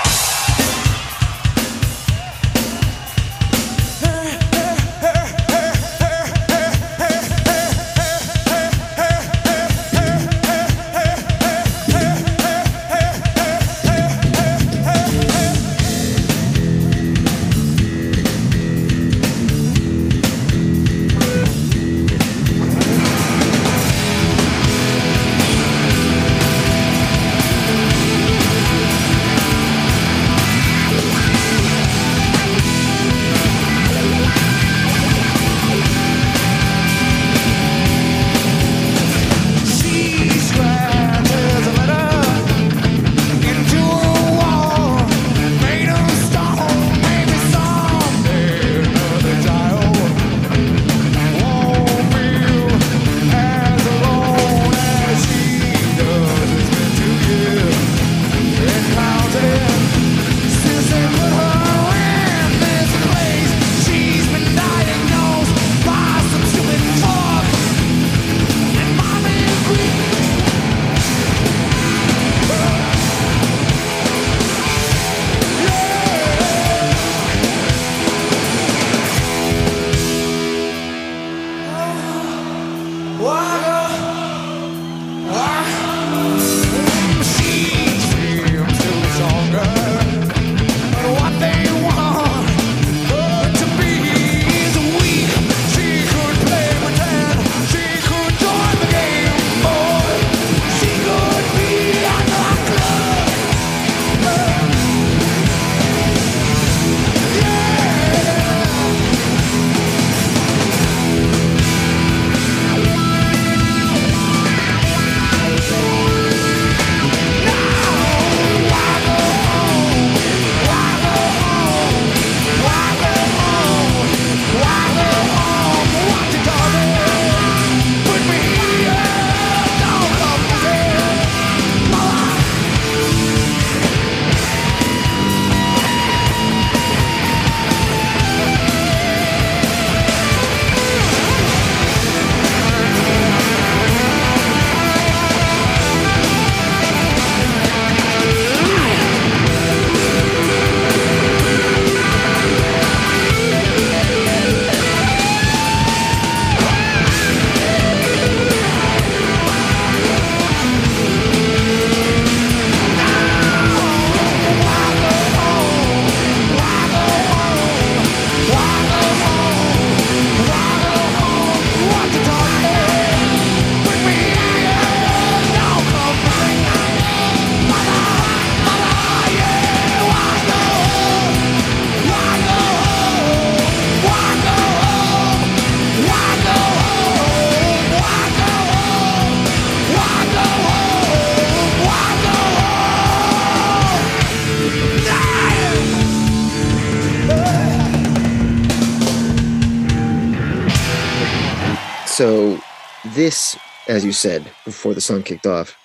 [203.97, 205.75] As you said before the song kicked off,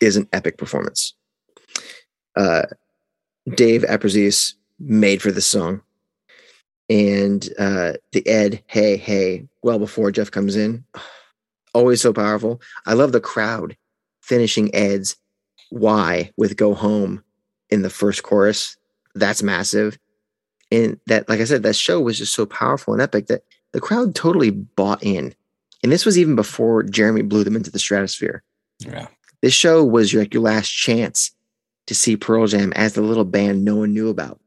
[0.00, 1.14] is an epic performance.
[2.34, 2.62] Uh,
[3.48, 5.82] Dave Abbruzzese made for this song,
[6.90, 10.82] and uh, the Ed Hey Hey well before Jeff comes in,
[11.74, 12.60] always so powerful.
[12.86, 13.76] I love the crowd
[14.20, 15.14] finishing Ed's
[15.70, 17.22] Why with Go Home
[17.70, 18.76] in the first chorus.
[19.14, 19.96] That's massive.
[20.72, 23.80] And that, like I said, that show was just so powerful and epic that the
[23.80, 25.36] crowd totally bought in.
[25.84, 28.42] And this was even before Jeremy blew them into the stratosphere.
[28.78, 29.08] Yeah.
[29.42, 31.30] This show was like your last chance
[31.88, 34.40] to see Pearl Jam as the little band no one knew about.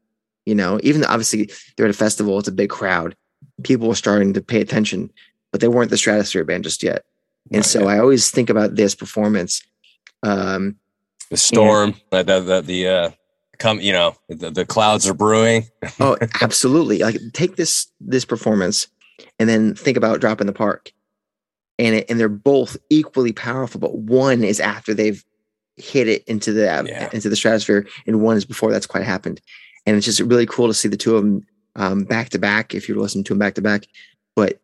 [0.46, 3.14] You know, even though obviously they're at a festival, it's a big crowd.
[3.62, 5.12] People were starting to pay attention,
[5.52, 7.04] but they weren't the stratosphere band just yet.
[7.52, 9.62] And Right, so I always think about this performance.
[10.24, 10.74] Um,
[11.30, 13.10] The storm, the, the, the, the uh,
[13.58, 15.68] come, you know, the, the clouds are brewing.
[16.00, 16.98] oh, absolutely.
[16.98, 18.88] Like take this this performance
[19.38, 20.90] and then think about Drop in the Park.
[21.78, 25.24] And it, and they're both equally powerful, but one is after they've
[25.76, 27.08] hit it into the Yeah.
[27.12, 29.40] into the stratosphere, and one is before that's quite happened.
[29.86, 31.46] And it's just really cool to see the two of them
[31.76, 32.74] um, back to back.
[32.74, 33.86] If you're listening to them back to back,
[34.34, 34.60] but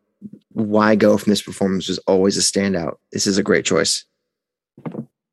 [0.53, 2.97] why go from this performance was always a standout.
[3.12, 4.05] This is a great choice.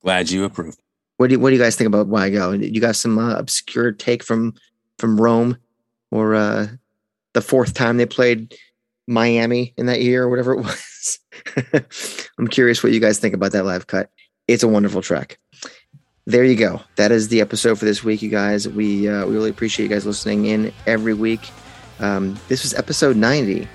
[0.01, 0.77] Glad you approve.
[1.17, 2.51] What do you, what do you guys think about why go?
[2.51, 4.53] You got some uh, obscure take from
[4.97, 5.57] from Rome,
[6.11, 6.67] or uh,
[7.33, 8.55] the fourth time they played
[9.11, 11.19] Miami in that year, or whatever it was.
[12.39, 14.09] I'm curious what you guys think about that live cut.
[14.47, 15.37] It's a wonderful track.
[16.25, 16.81] There you go.
[16.95, 18.67] That is the episode for this week, you guys.
[18.67, 21.49] We uh, we really appreciate you guys listening in every week.
[21.99, 23.67] Um, this was episode 90.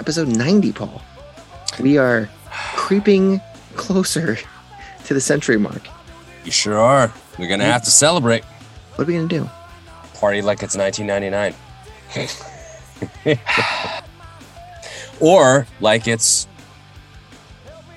[0.00, 1.02] Episode 90, Paul.
[1.80, 2.28] We are
[2.76, 3.40] creeping
[3.76, 4.38] closer
[5.04, 5.88] to the century mark.
[6.44, 7.12] You sure are.
[7.38, 8.44] We're going to have to celebrate.
[8.94, 9.48] What are we gonna do?
[10.14, 11.54] Party like it's 1999.
[15.20, 16.46] or like it's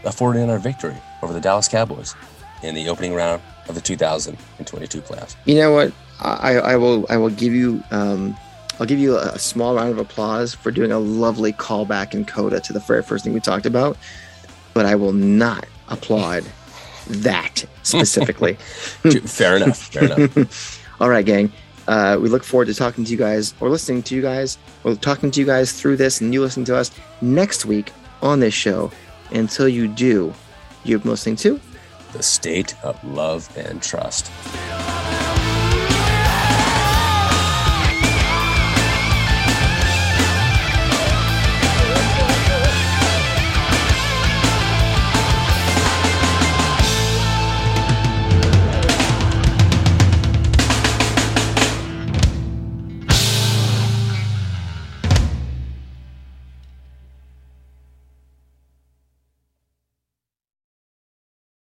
[0.04, 2.16] a 49 victory over the Dallas Cowboys
[2.64, 5.36] in the opening round of the 2022 playoffs.
[5.46, 5.94] You know what?
[6.20, 8.36] I, I will I will give you um,
[8.80, 12.60] I'll give you a small round of applause for doing a lovely callback in Coda
[12.60, 13.98] to the very first thing we talked about,
[14.74, 16.46] but I will not applaud
[17.08, 18.54] that specifically.
[19.26, 19.78] fair enough.
[19.78, 20.80] Fair enough.
[21.02, 21.52] All right, gang.
[21.88, 24.96] Uh, we look forward to talking to you guys or listening to you guys or
[24.96, 26.92] talking to you guys through this and you listening to us
[27.22, 27.92] next week
[28.22, 28.92] on this show.
[29.32, 30.34] Until you do,
[30.84, 31.60] you've been listening to
[32.14, 34.30] The state of love and trust.